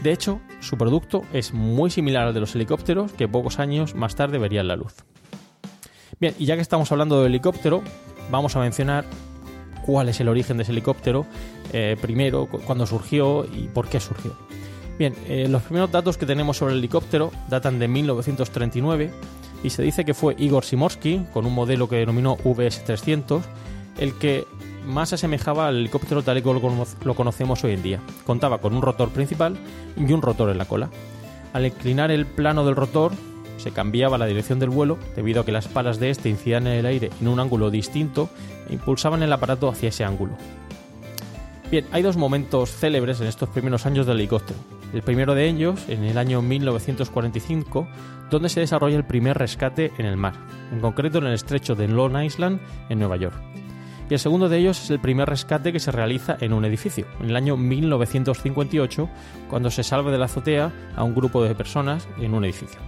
De 0.03 0.11
hecho, 0.11 0.39
su 0.59 0.77
producto 0.77 1.23
es 1.33 1.53
muy 1.53 1.89
similar 1.89 2.27
al 2.27 2.33
de 2.33 2.39
los 2.39 2.55
helicópteros 2.55 3.11
que 3.13 3.27
pocos 3.27 3.59
años 3.59 3.95
más 3.95 4.15
tarde 4.15 4.37
verían 4.37 4.67
la 4.67 4.75
luz. 4.75 4.95
Bien, 6.19 6.35
y 6.37 6.45
ya 6.45 6.55
que 6.55 6.61
estamos 6.61 6.91
hablando 6.91 7.17
del 7.21 7.31
helicóptero, 7.31 7.83
vamos 8.29 8.55
a 8.55 8.59
mencionar 8.59 9.05
cuál 9.85 10.09
es 10.09 10.19
el 10.19 10.29
origen 10.29 10.57
de 10.57 10.63
ese 10.63 10.71
helicóptero, 10.71 11.25
eh, 11.73 11.97
primero, 12.01 12.47
cuándo 12.47 12.85
surgió 12.85 13.45
y 13.45 13.67
por 13.67 13.87
qué 13.87 13.99
surgió. 13.99 14.33
Bien, 14.97 15.15
eh, 15.27 15.47
los 15.49 15.63
primeros 15.63 15.91
datos 15.91 16.17
que 16.17 16.25
tenemos 16.25 16.57
sobre 16.57 16.73
el 16.73 16.79
helicóptero 16.79 17.31
datan 17.49 17.79
de 17.79 17.87
1939 17.87 19.11
y 19.63 19.69
se 19.69 19.81
dice 19.83 20.05
que 20.05 20.13
fue 20.13 20.35
Igor 20.37 20.63
Simorsky, 20.63 21.25
con 21.33 21.45
un 21.45 21.53
modelo 21.53 21.87
que 21.87 21.97
denominó 21.97 22.37
VS-300, 22.37 23.41
el 23.97 24.13
que 24.15 24.45
más 24.85 25.09
se 25.09 25.15
asemejaba 25.15 25.67
al 25.67 25.77
helicóptero 25.77 26.23
tal 26.23 26.37
y 26.37 26.41
como 26.41 26.85
lo 27.03 27.15
conocemos 27.15 27.63
hoy 27.63 27.73
en 27.73 27.83
día. 27.83 27.99
Contaba 28.25 28.59
con 28.59 28.73
un 28.73 28.81
rotor 28.81 29.09
principal 29.09 29.57
y 29.95 30.11
un 30.11 30.21
rotor 30.21 30.49
en 30.49 30.57
la 30.57 30.65
cola. 30.65 30.89
Al 31.53 31.65
inclinar 31.65 32.11
el 32.11 32.25
plano 32.25 32.65
del 32.65 32.75
rotor, 32.75 33.11
se 33.61 33.71
cambiaba 33.71 34.17
la 34.17 34.25
dirección 34.25 34.59
del 34.59 34.69
vuelo 34.69 34.97
debido 35.15 35.41
a 35.41 35.45
que 35.45 35.51
las 35.51 35.67
palas 35.67 35.99
de 35.99 36.09
este 36.09 36.29
incidían 36.29 36.67
en 36.67 36.73
el 36.73 36.85
aire 36.85 37.09
en 37.21 37.27
un 37.27 37.39
ángulo 37.39 37.69
distinto 37.69 38.29
e 38.69 38.73
impulsaban 38.73 39.23
el 39.23 39.31
aparato 39.31 39.69
hacia 39.69 39.89
ese 39.89 40.03
ángulo. 40.03 40.33
Bien, 41.69 41.85
hay 41.93 42.01
dos 42.01 42.17
momentos 42.17 42.69
célebres 42.71 43.21
en 43.21 43.27
estos 43.27 43.47
primeros 43.47 43.85
años 43.85 44.05
del 44.05 44.17
helicóptero. 44.17 44.59
El 44.93 45.03
primero 45.03 45.35
de 45.35 45.47
ellos, 45.47 45.79
en 45.87 46.03
el 46.03 46.17
año 46.17 46.41
1945, 46.41 47.87
donde 48.29 48.49
se 48.49 48.59
desarrolla 48.59 48.97
el 48.97 49.05
primer 49.05 49.37
rescate 49.37 49.93
en 49.97 50.05
el 50.05 50.17
mar, 50.17 50.33
en 50.71 50.81
concreto 50.81 51.19
en 51.19 51.27
el 51.27 51.33
estrecho 51.33 51.75
de 51.75 51.87
Long 51.87 52.21
Island, 52.21 52.59
en 52.89 52.99
Nueva 52.99 53.15
York. 53.15 53.41
Y 54.09 54.13
el 54.13 54.19
segundo 54.19 54.49
de 54.49 54.57
ellos 54.57 54.83
es 54.83 54.89
el 54.89 54.99
primer 54.99 55.29
rescate 55.29 55.71
que 55.71 55.79
se 55.79 55.91
realiza 55.91 56.35
en 56.41 56.51
un 56.51 56.65
edificio, 56.65 57.05
en 57.21 57.29
el 57.29 57.37
año 57.37 57.55
1958, 57.55 59.09
cuando 59.49 59.71
se 59.71 59.83
salva 59.83 60.11
de 60.11 60.17
la 60.17 60.25
azotea 60.25 60.73
a 60.97 61.05
un 61.05 61.15
grupo 61.15 61.41
de 61.41 61.55
personas 61.55 62.05
en 62.19 62.33
un 62.33 62.43
edificio. 62.43 62.81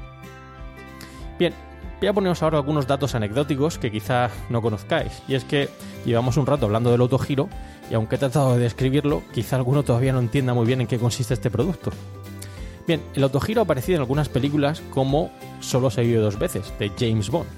Bien, 1.43 1.53
voy 1.99 2.07
a 2.07 2.13
poneros 2.13 2.41
ahora 2.41 2.57
algunos 2.57 2.87
datos 2.87 3.15
anecdóticos 3.15 3.77
que 3.77 3.91
quizá 3.91 4.29
no 4.49 4.61
conozcáis, 4.61 5.21
y 5.27 5.35
es 5.35 5.43
que 5.43 5.67
llevamos 6.05 6.37
un 6.37 6.45
rato 6.45 6.67
hablando 6.67 6.89
del 6.89 7.01
autogiro, 7.01 7.49
y 7.91 7.95
aunque 7.95 8.15
he 8.15 8.17
tratado 8.17 8.55
de 8.55 8.61
describirlo, 8.61 9.23
quizá 9.33 9.57
alguno 9.57 9.83
todavía 9.83 10.13
no 10.13 10.19
entienda 10.19 10.53
muy 10.53 10.65
bien 10.65 10.79
en 10.79 10.87
qué 10.87 10.97
consiste 10.97 11.33
este 11.33 11.51
producto. 11.51 11.91
Bien, 12.87 13.01
el 13.13 13.23
autogiro 13.23 13.59
ha 13.59 13.65
aparecido 13.65 13.97
en 13.97 14.03
algunas 14.03 14.29
películas 14.29 14.81
como 14.89 15.31
Solo 15.59 15.91
se 15.91 16.03
vive 16.03 16.19
dos 16.19 16.39
veces, 16.39 16.73
de 16.79 16.89
James 16.97 17.29
Bond. 17.29 17.49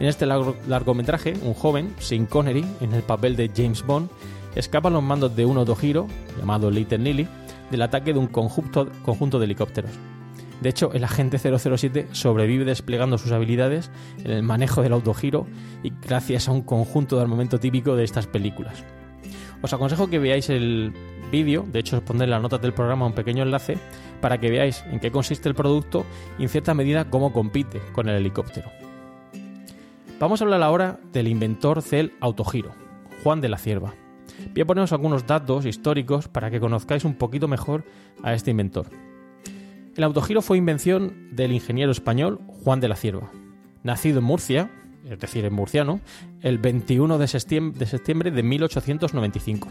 En 0.00 0.06
este 0.06 0.24
largometraje, 0.24 1.34
un 1.42 1.52
joven, 1.52 1.94
Sean 1.98 2.24
Connery, 2.24 2.64
en 2.80 2.94
el 2.94 3.02
papel 3.02 3.36
de 3.36 3.50
James 3.54 3.84
Bond, 3.84 4.08
escapa 4.54 4.88
a 4.88 4.92
los 4.92 5.02
mandos 5.02 5.36
de 5.36 5.44
un 5.44 5.58
autogiro, 5.58 6.06
llamado 6.38 6.70
Little 6.70 6.96
Lily, 6.96 7.28
del 7.70 7.82
ataque 7.82 8.14
de 8.14 8.20
un 8.20 8.28
conjunto, 8.28 8.88
conjunto 9.04 9.38
de 9.38 9.44
helicópteros. 9.44 9.90
De 10.60 10.68
hecho, 10.68 10.92
el 10.92 11.04
agente 11.04 11.38
007 11.38 12.08
sobrevive 12.12 12.64
desplegando 12.64 13.18
sus 13.18 13.32
habilidades 13.32 13.90
en 14.24 14.32
el 14.32 14.42
manejo 14.42 14.82
del 14.82 14.92
autogiro 14.92 15.46
y 15.82 15.92
gracias 16.02 16.48
a 16.48 16.52
un 16.52 16.62
conjunto 16.62 17.16
de 17.16 17.22
armamento 17.22 17.60
típico 17.60 17.94
de 17.94 18.04
estas 18.04 18.26
películas. 18.26 18.84
Os 19.62 19.72
aconsejo 19.72 20.08
que 20.08 20.18
veáis 20.18 20.50
el 20.50 20.92
vídeo, 21.30 21.64
de 21.70 21.80
hecho 21.80 21.96
os 21.96 22.02
pondré 22.02 22.24
en 22.24 22.30
la 22.30 22.40
nota 22.40 22.58
del 22.58 22.72
programa 22.72 23.06
un 23.06 23.12
pequeño 23.12 23.42
enlace 23.42 23.78
para 24.20 24.38
que 24.38 24.50
veáis 24.50 24.84
en 24.90 25.00
qué 25.00 25.10
consiste 25.10 25.48
el 25.48 25.54
producto 25.54 26.04
y 26.38 26.44
en 26.44 26.48
cierta 26.48 26.74
medida 26.74 27.10
cómo 27.10 27.32
compite 27.32 27.80
con 27.92 28.08
el 28.08 28.16
helicóptero. 28.16 28.70
Vamos 30.18 30.40
a 30.40 30.44
hablar 30.44 30.62
ahora 30.62 30.98
del 31.12 31.28
inventor 31.28 31.82
del 31.84 32.12
autogiro, 32.20 32.72
Juan 33.22 33.40
de 33.40 33.48
la 33.48 33.58
Cierva. 33.58 33.94
Voy 34.52 34.62
a 34.62 34.66
poneros 34.66 34.92
algunos 34.92 35.26
datos 35.26 35.66
históricos 35.66 36.28
para 36.28 36.50
que 36.50 36.60
conozcáis 36.60 37.04
un 37.04 37.14
poquito 37.14 37.46
mejor 37.46 37.84
a 38.22 38.34
este 38.34 38.50
inventor. 38.50 38.88
El 39.98 40.04
autogiro 40.04 40.42
fue 40.42 40.58
invención 40.58 41.26
del 41.32 41.50
ingeniero 41.50 41.90
español 41.90 42.38
Juan 42.46 42.78
de 42.78 42.86
la 42.86 42.94
Cierva, 42.94 43.32
nacido 43.82 44.20
en 44.20 44.26
Murcia, 44.26 44.70
es 45.04 45.18
decir, 45.18 45.44
en 45.44 45.52
murciano, 45.52 46.00
el 46.40 46.58
21 46.58 47.18
de 47.18 47.26
septiembre 47.26 48.30
de 48.30 48.42
1895 48.44 49.68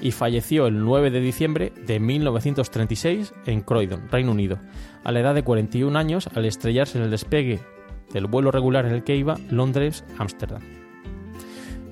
y 0.00 0.12
falleció 0.12 0.68
el 0.68 0.82
9 0.82 1.10
de 1.10 1.20
diciembre 1.20 1.74
de 1.86 2.00
1936 2.00 3.34
en 3.44 3.60
Croydon, 3.60 4.08
Reino 4.10 4.32
Unido, 4.32 4.58
a 5.04 5.12
la 5.12 5.20
edad 5.20 5.34
de 5.34 5.42
41 5.42 5.98
años 5.98 6.30
al 6.34 6.46
estrellarse 6.46 6.96
en 6.96 7.04
el 7.04 7.10
despegue 7.10 7.60
del 8.10 8.26
vuelo 8.26 8.50
regular 8.50 8.86
en 8.86 8.94
el 8.94 9.04
que 9.04 9.16
iba 9.16 9.36
Londres-Ámsterdam. 9.50 10.62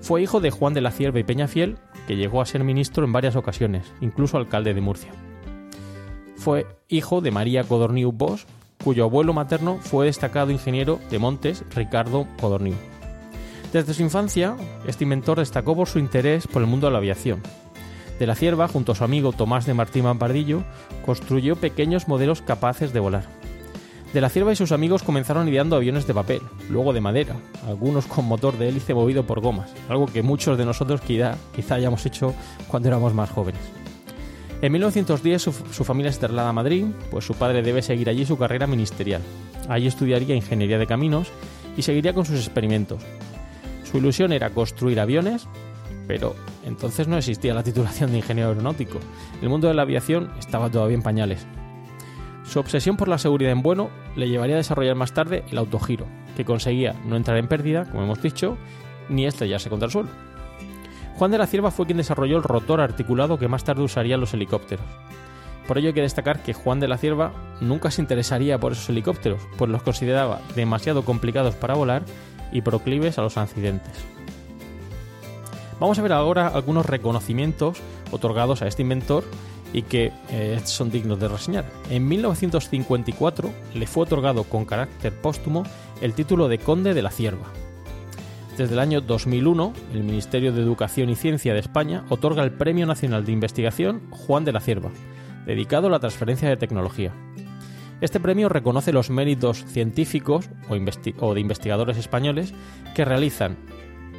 Fue 0.00 0.22
hijo 0.22 0.40
de 0.40 0.50
Juan 0.50 0.72
de 0.72 0.80
la 0.80 0.92
Cierva 0.92 1.18
y 1.18 1.24
Peñafiel, 1.24 1.76
que 2.06 2.16
llegó 2.16 2.40
a 2.40 2.46
ser 2.46 2.64
ministro 2.64 3.04
en 3.04 3.12
varias 3.12 3.36
ocasiones, 3.36 3.92
incluso 4.00 4.38
alcalde 4.38 4.72
de 4.72 4.80
Murcia. 4.80 5.12
Fue 6.36 6.66
hijo 6.88 7.20
de 7.20 7.30
María 7.30 7.64
Codorniu 7.64 8.12
Bosch, 8.12 8.46
cuyo 8.82 9.04
abuelo 9.04 9.32
materno 9.32 9.78
fue 9.80 10.06
destacado 10.06 10.50
ingeniero 10.50 11.00
de 11.10 11.18
montes 11.18 11.64
Ricardo 11.74 12.26
Codorniu. 12.40 12.74
Desde 13.72 13.94
su 13.94 14.02
infancia, 14.02 14.56
este 14.86 15.04
inventor 15.04 15.38
destacó 15.38 15.74
por 15.74 15.88
su 15.88 15.98
interés 15.98 16.46
por 16.46 16.62
el 16.62 16.68
mundo 16.68 16.86
de 16.86 16.92
la 16.92 16.98
aviación. 16.98 17.42
De 18.18 18.26
la 18.26 18.34
Cierva, 18.34 18.68
junto 18.68 18.92
a 18.92 18.94
su 18.94 19.04
amigo 19.04 19.32
Tomás 19.32 19.66
de 19.66 19.74
Martín 19.74 20.04
Mampardillo, 20.04 20.62
construyó 21.04 21.56
pequeños 21.56 22.08
modelos 22.08 22.42
capaces 22.42 22.92
de 22.92 23.00
volar. 23.00 23.24
De 24.14 24.20
la 24.20 24.30
Cierva 24.30 24.52
y 24.52 24.56
sus 24.56 24.72
amigos 24.72 25.02
comenzaron 25.02 25.48
ideando 25.48 25.76
aviones 25.76 26.06
de 26.06 26.14
papel, 26.14 26.40
luego 26.70 26.92
de 26.92 27.02
madera, 27.02 27.36
algunos 27.66 28.06
con 28.06 28.24
motor 28.24 28.56
de 28.56 28.68
hélice 28.68 28.94
movido 28.94 29.26
por 29.26 29.40
gomas, 29.40 29.74
algo 29.88 30.06
que 30.06 30.22
muchos 30.22 30.56
de 30.56 30.64
nosotros 30.64 31.00
quizá, 31.00 31.36
quizá 31.54 31.74
hayamos 31.74 32.06
hecho 32.06 32.34
cuando 32.68 32.88
éramos 32.88 33.12
más 33.12 33.28
jóvenes. 33.28 33.60
En 34.62 34.72
1910 34.72 35.42
su, 35.42 35.52
su, 35.52 35.84
familia 35.84 36.12
se 36.12 36.20
traslada 36.20 36.48
a 36.48 36.52
Madrid, 36.52 36.86
pues 37.10 37.24
su 37.24 37.34
padre 37.34 37.62
debe 37.62 37.82
seguir 37.82 38.08
allí 38.08 38.24
su 38.24 38.38
carrera 38.38 38.66
ministerial. 38.66 39.20
Allí 39.68 39.86
estudiaría 39.86 40.34
ingeniería 40.34 40.78
de 40.78 40.86
caminos 40.86 41.28
y 41.76 41.82
seguiría 41.82 42.14
con 42.14 42.24
sus 42.24 42.38
experimentos. 42.38 43.02
Su 43.84 43.98
ilusión 43.98 44.32
era 44.32 44.50
construir 44.50 44.98
aviones, 44.98 45.46
pero 46.06 46.34
entonces 46.64 47.08
no 47.08 47.18
existía 47.18 47.54
la 47.54 47.62
titulación 47.62 48.10
de 48.10 48.18
ingeniero 48.18 48.50
aeronáutico. 48.50 48.98
El 49.42 49.48
mundo 49.48 49.68
de 49.68 49.74
la 49.74 49.82
aviación 49.82 50.30
estaba 50.38 50.70
todavía 50.70 50.96
en 50.96 51.02
pañales. 51.02 51.46
Su 52.44 52.60
obsesión 52.60 52.96
por 52.96 53.08
la 53.08 53.18
seguridad 53.18 53.52
en 53.52 53.62
vuelo 53.62 53.90
le 54.14 54.28
llevaría 54.28 54.54
a 54.54 54.58
desarrollar 54.58 54.94
más 54.94 55.12
tarde 55.12 55.44
el 55.50 55.58
autogiro, 55.58 56.06
que 56.36 56.44
conseguía 56.44 56.94
no 57.04 57.16
entrar 57.16 57.36
en 57.38 57.48
pérdida, 57.48 57.84
como 57.86 58.04
hemos 58.04 58.22
dicho, 58.22 58.56
ni 59.08 59.26
estrellarse 59.26 59.68
contra 59.68 59.86
el 59.86 59.92
suelo. 59.92 60.08
Juan 61.18 61.30
de 61.30 61.38
la 61.38 61.46
Cierva 61.46 61.70
fue 61.70 61.86
quien 61.86 61.96
desarrolló 61.96 62.36
el 62.36 62.42
rotor 62.42 62.80
articulado 62.80 63.38
que 63.38 63.48
más 63.48 63.64
tarde 63.64 63.82
usarían 63.82 64.20
los 64.20 64.34
helicópteros. 64.34 64.84
Por 65.66 65.78
ello 65.78 65.88
hay 65.88 65.94
que 65.94 66.02
destacar 66.02 66.42
que 66.42 66.52
Juan 66.52 66.78
de 66.78 66.88
la 66.88 66.98
Cierva 66.98 67.32
nunca 67.60 67.90
se 67.90 68.02
interesaría 68.02 68.58
por 68.58 68.72
esos 68.72 68.90
helicópteros, 68.90 69.40
pues 69.56 69.70
los 69.70 69.82
consideraba 69.82 70.40
demasiado 70.54 71.04
complicados 71.04 71.54
para 71.54 71.74
volar 71.74 72.02
y 72.52 72.60
proclives 72.60 73.18
a 73.18 73.22
los 73.22 73.38
accidentes. 73.38 73.92
Vamos 75.80 75.98
a 75.98 76.02
ver 76.02 76.12
ahora 76.12 76.48
algunos 76.48 76.84
reconocimientos 76.84 77.78
otorgados 78.10 78.60
a 78.60 78.66
este 78.66 78.82
inventor 78.82 79.24
y 79.72 79.82
que 79.82 80.12
eh, 80.30 80.60
son 80.64 80.90
dignos 80.90 81.18
de 81.18 81.28
reseñar. 81.28 81.64
En 81.90 82.06
1954 82.06 83.50
le 83.74 83.86
fue 83.86 84.04
otorgado 84.04 84.44
con 84.44 84.66
carácter 84.66 85.14
póstumo 85.14 85.64
el 86.02 86.12
título 86.12 86.48
de 86.48 86.58
Conde 86.58 86.94
de 86.94 87.02
la 87.02 87.10
Cierva. 87.10 87.46
Desde 88.56 88.72
el 88.72 88.80
año 88.80 89.02
2001, 89.02 89.74
el 89.92 90.02
Ministerio 90.02 90.50
de 90.50 90.62
Educación 90.62 91.10
y 91.10 91.14
Ciencia 91.14 91.52
de 91.52 91.60
España 91.60 92.06
otorga 92.08 92.42
el 92.42 92.52
Premio 92.52 92.86
Nacional 92.86 93.26
de 93.26 93.32
Investigación 93.32 94.00
Juan 94.10 94.46
de 94.46 94.52
la 94.52 94.60
Cierva, 94.60 94.90
dedicado 95.44 95.88
a 95.88 95.90
la 95.90 95.98
transferencia 96.00 96.48
de 96.48 96.56
tecnología. 96.56 97.12
Este 98.00 98.18
premio 98.18 98.48
reconoce 98.48 98.94
los 98.94 99.10
méritos 99.10 99.62
científicos 99.66 100.48
o, 100.70 101.34
de 101.34 101.40
investigadores 101.40 101.98
españoles 101.98 102.54
que 102.94 103.04
realizan 103.04 103.58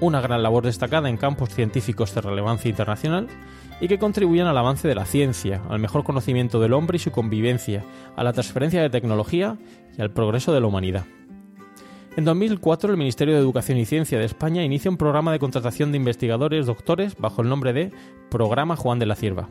una 0.02 0.22
gran 0.22 0.44
labor 0.44 0.66
destacada 0.66 1.10
en 1.10 1.18
campos 1.18 1.50
científicos 1.50 2.14
de 2.14 2.22
relevancia 2.22 2.70
internacional 2.70 3.28
y 3.82 3.88
que 3.88 3.98
contribuyen 3.98 4.46
al 4.46 4.58
avance 4.60 4.88
de 4.88 4.94
la 4.94 5.06
ciencia, 5.06 5.64
al 5.68 5.80
mejor 5.80 6.04
conocimiento 6.04 6.60
del 6.60 6.74
hombre 6.74 6.98
y 6.98 7.00
su 7.00 7.10
convivencia, 7.10 7.84
a 8.16 8.24
la 8.24 8.34
transferencia 8.34 8.84
de 8.84 8.92
tecnología 8.92 9.58
y 9.98 10.02
al 10.02 10.12
progreso 10.12 10.54
de 10.54 10.62
la 10.62 10.68
humanidad. 10.68 11.06
En 12.18 12.26
2004, 12.26 12.90
el 12.90 12.98
Ministerio 12.98 13.36
de 13.36 13.40
Educación 13.40 13.78
y 13.78 13.86
Ciencia 13.86 14.18
de 14.18 14.26
España 14.26 14.64
inicia 14.64 14.90
un 14.90 14.98
programa 14.98 15.32
de 15.32 15.38
contratación 15.38 15.92
de 15.92 16.00
investigadores 16.00 16.66
doctores 16.66 17.16
bajo 17.16 17.44
el 17.44 17.48
nombre 17.48 17.74
de 17.74 17.92
Programa 18.32 18.76
Juan 18.76 18.98
de 18.98 19.06
la 19.06 19.16
Cierva, 19.16 19.50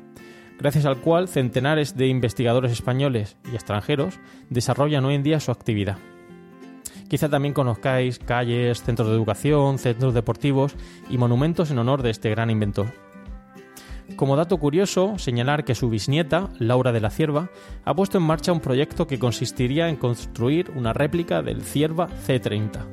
gracias 0.58 0.84
al 0.84 1.00
cual 1.00 1.28
centenares 1.28 1.96
de 1.96 2.08
investigadores 2.08 2.72
españoles 2.72 3.36
y 3.52 3.54
extranjeros 3.54 4.18
desarrollan 4.50 5.04
hoy 5.04 5.14
en 5.14 5.22
día 5.22 5.38
su 5.38 5.52
actividad. 5.52 5.98
Quizá 7.08 7.28
también 7.28 7.54
conozcáis 7.54 8.18
calles, 8.18 8.82
centros 8.82 9.10
de 9.10 9.14
educación, 9.14 9.78
centros 9.78 10.12
deportivos 10.12 10.74
y 11.08 11.18
monumentos 11.18 11.70
en 11.70 11.78
honor 11.78 12.02
de 12.02 12.10
este 12.10 12.30
gran 12.30 12.50
inventor. 12.50 12.88
Como 14.14 14.36
dato 14.36 14.56
curioso, 14.58 15.18
señalar 15.18 15.64
que 15.64 15.74
su 15.74 15.90
bisnieta, 15.90 16.48
Laura 16.58 16.92
de 16.92 17.00
la 17.00 17.10
Cierva, 17.10 17.50
ha 17.84 17.94
puesto 17.94 18.18
en 18.18 18.24
marcha 18.24 18.52
un 18.52 18.60
proyecto 18.60 19.06
que 19.06 19.18
consistiría 19.18 19.88
en 19.88 19.96
construir 19.96 20.70
una 20.74 20.92
réplica 20.92 21.42
del 21.42 21.62
Cierva 21.62 22.08
C30, 22.26 22.86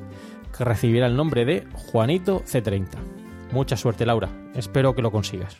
que 0.56 0.64
recibirá 0.64 1.06
el 1.06 1.16
nombre 1.16 1.44
de 1.44 1.66
Juanito 1.72 2.42
C30. 2.42 2.88
Mucha 3.52 3.76
suerte, 3.76 4.04
Laura. 4.04 4.28
Espero 4.54 4.94
que 4.94 5.02
lo 5.02 5.12
consigas. 5.12 5.56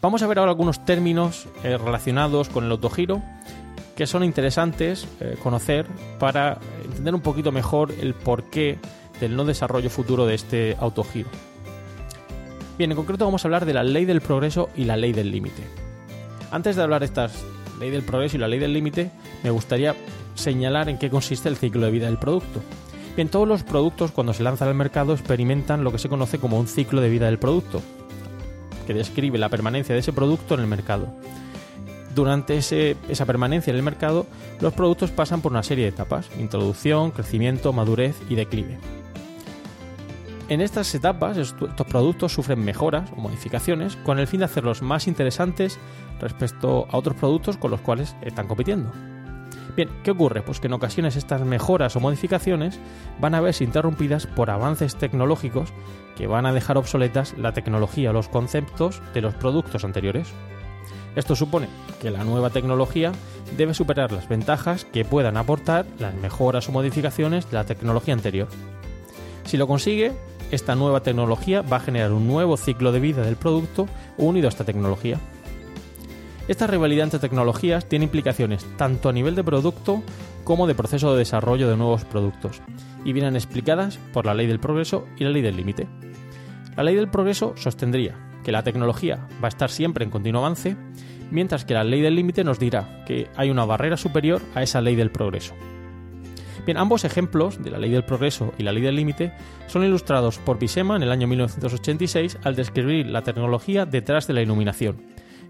Vamos 0.00 0.22
a 0.22 0.26
ver 0.26 0.38
ahora 0.38 0.52
algunos 0.52 0.84
términos 0.84 1.48
eh, 1.64 1.76
relacionados 1.76 2.48
con 2.48 2.64
el 2.64 2.70
autogiro 2.70 3.22
que 3.96 4.06
son 4.06 4.24
interesantes 4.24 5.06
eh, 5.20 5.36
conocer 5.42 5.86
para 6.18 6.58
entender 6.84 7.14
un 7.14 7.20
poquito 7.20 7.52
mejor 7.52 7.92
el 8.00 8.14
porqué 8.14 8.78
del 9.20 9.36
no 9.36 9.44
desarrollo 9.44 9.90
futuro 9.90 10.26
de 10.26 10.34
este 10.34 10.76
autogiro. 10.78 11.28
Bien, 12.76 12.90
en 12.90 12.96
concreto 12.96 13.24
vamos 13.24 13.44
a 13.44 13.48
hablar 13.48 13.66
de 13.66 13.74
la 13.74 13.84
ley 13.84 14.04
del 14.04 14.20
progreso 14.20 14.68
y 14.74 14.84
la 14.84 14.96
ley 14.96 15.12
del 15.12 15.30
límite. 15.30 15.62
Antes 16.50 16.74
de 16.74 16.82
hablar 16.82 17.00
de 17.00 17.06
estas 17.06 17.44
ley 17.78 17.90
del 17.90 18.02
progreso 18.02 18.36
y 18.36 18.40
la 18.40 18.48
ley 18.48 18.58
del 18.58 18.72
límite, 18.72 19.10
me 19.44 19.50
gustaría 19.50 19.94
señalar 20.34 20.88
en 20.88 20.98
qué 20.98 21.08
consiste 21.08 21.48
el 21.48 21.56
ciclo 21.56 21.86
de 21.86 21.92
vida 21.92 22.06
del 22.06 22.18
producto. 22.18 22.60
Bien, 23.14 23.28
todos 23.28 23.46
los 23.46 23.62
productos 23.62 24.10
cuando 24.10 24.32
se 24.32 24.42
lanzan 24.42 24.68
al 24.68 24.74
mercado 24.74 25.12
experimentan 25.12 25.84
lo 25.84 25.92
que 25.92 25.98
se 25.98 26.08
conoce 26.08 26.38
como 26.38 26.58
un 26.58 26.66
ciclo 26.66 27.00
de 27.00 27.10
vida 27.10 27.26
del 27.26 27.38
producto, 27.38 27.80
que 28.88 28.94
describe 28.94 29.38
la 29.38 29.48
permanencia 29.50 29.94
de 29.94 30.00
ese 30.00 30.12
producto 30.12 30.54
en 30.54 30.60
el 30.60 30.66
mercado. 30.66 31.14
Durante 32.12 32.56
esa 32.56 33.26
permanencia 33.26 33.70
en 33.70 33.76
el 33.76 33.82
mercado, 33.82 34.26
los 34.60 34.72
productos 34.72 35.12
pasan 35.12 35.42
por 35.42 35.52
una 35.52 35.62
serie 35.62 35.84
de 35.84 35.90
etapas, 35.90 36.28
introducción, 36.40 37.12
crecimiento, 37.12 37.72
madurez 37.72 38.16
y 38.28 38.34
declive. 38.34 38.78
En 40.48 40.60
estas 40.60 40.94
etapas, 40.94 41.38
estos 41.38 41.86
productos 41.86 42.34
sufren 42.34 42.62
mejoras 42.62 43.10
o 43.16 43.16
modificaciones 43.16 43.96
con 43.96 44.18
el 44.18 44.26
fin 44.26 44.40
de 44.40 44.44
hacerlos 44.44 44.82
más 44.82 45.08
interesantes 45.08 45.78
respecto 46.20 46.86
a 46.90 46.98
otros 46.98 47.16
productos 47.16 47.56
con 47.56 47.70
los 47.70 47.80
cuales 47.80 48.14
están 48.20 48.46
compitiendo. 48.46 48.92
Bien, 49.74 49.88
¿qué 50.04 50.10
ocurre? 50.10 50.42
Pues 50.42 50.60
que 50.60 50.66
en 50.66 50.74
ocasiones 50.74 51.16
estas 51.16 51.40
mejoras 51.40 51.96
o 51.96 52.00
modificaciones 52.00 52.78
van 53.20 53.34
a 53.34 53.40
verse 53.40 53.64
interrumpidas 53.64 54.26
por 54.26 54.50
avances 54.50 54.96
tecnológicos 54.96 55.72
que 56.14 56.26
van 56.26 56.44
a 56.44 56.52
dejar 56.52 56.76
obsoletas 56.76 57.34
la 57.38 57.52
tecnología 57.52 58.10
o 58.10 58.12
los 58.12 58.28
conceptos 58.28 59.00
de 59.14 59.22
los 59.22 59.34
productos 59.34 59.82
anteriores. 59.82 60.28
Esto 61.16 61.34
supone 61.34 61.68
que 62.00 62.10
la 62.10 62.22
nueva 62.22 62.50
tecnología 62.50 63.12
debe 63.56 63.72
superar 63.72 64.12
las 64.12 64.28
ventajas 64.28 64.84
que 64.84 65.04
puedan 65.04 65.38
aportar 65.38 65.86
las 65.98 66.14
mejoras 66.14 66.68
o 66.68 66.72
modificaciones 66.72 67.50
de 67.50 67.56
la 67.56 67.64
tecnología 67.64 68.14
anterior. 68.14 68.48
Si 69.44 69.56
lo 69.56 69.66
consigue, 69.66 70.12
esta 70.50 70.74
nueva 70.74 71.02
tecnología 71.02 71.62
va 71.62 71.78
a 71.78 71.80
generar 71.80 72.12
un 72.12 72.26
nuevo 72.26 72.56
ciclo 72.56 72.92
de 72.92 73.00
vida 73.00 73.22
del 73.22 73.36
producto 73.36 73.88
unido 74.16 74.46
a 74.46 74.50
esta 74.50 74.64
tecnología. 74.64 75.18
Esta 76.46 76.66
rivalidad 76.66 77.04
entre 77.04 77.20
tecnologías 77.20 77.88
tiene 77.88 78.04
implicaciones 78.04 78.66
tanto 78.76 79.08
a 79.08 79.12
nivel 79.12 79.34
de 79.34 79.44
producto 79.44 80.02
como 80.44 80.66
de 80.66 80.74
proceso 80.74 81.12
de 81.12 81.18
desarrollo 81.18 81.68
de 81.68 81.76
nuevos 81.76 82.04
productos, 82.04 82.60
y 83.04 83.12
vienen 83.12 83.34
explicadas 83.34 83.98
por 84.12 84.26
la 84.26 84.34
ley 84.34 84.46
del 84.46 84.60
progreso 84.60 85.06
y 85.18 85.24
la 85.24 85.30
ley 85.30 85.42
del 85.42 85.56
límite. 85.56 85.88
La 86.76 86.82
ley 86.82 86.94
del 86.94 87.08
progreso 87.08 87.54
sostendría 87.56 88.14
que 88.42 88.52
la 88.52 88.62
tecnología 88.62 89.26
va 89.42 89.46
a 89.46 89.48
estar 89.48 89.70
siempre 89.70 90.04
en 90.04 90.10
continuo 90.10 90.40
avance, 90.40 90.76
mientras 91.30 91.64
que 91.64 91.74
la 91.74 91.84
ley 91.84 92.02
del 92.02 92.14
límite 92.14 92.44
nos 92.44 92.58
dirá 92.58 93.04
que 93.06 93.28
hay 93.36 93.50
una 93.50 93.64
barrera 93.64 93.96
superior 93.96 94.42
a 94.54 94.62
esa 94.62 94.80
ley 94.80 94.96
del 94.96 95.10
progreso. 95.10 95.54
Bien, 96.64 96.78
ambos 96.78 97.04
ejemplos 97.04 97.62
de 97.62 97.70
la 97.70 97.78
ley 97.78 97.90
del 97.90 98.04
progreso 98.04 98.54
y 98.56 98.62
la 98.62 98.72
ley 98.72 98.82
del 98.82 98.96
límite 98.96 99.32
son 99.66 99.84
ilustrados 99.84 100.38
por 100.38 100.58
Pisema 100.58 100.96
en 100.96 101.02
el 101.02 101.10
año 101.10 101.26
1986 101.26 102.38
al 102.42 102.56
describir 102.56 103.06
la 103.06 103.20
tecnología 103.20 103.84
detrás 103.84 104.26
de 104.26 104.32
la 104.32 104.40
iluminación, 104.40 105.02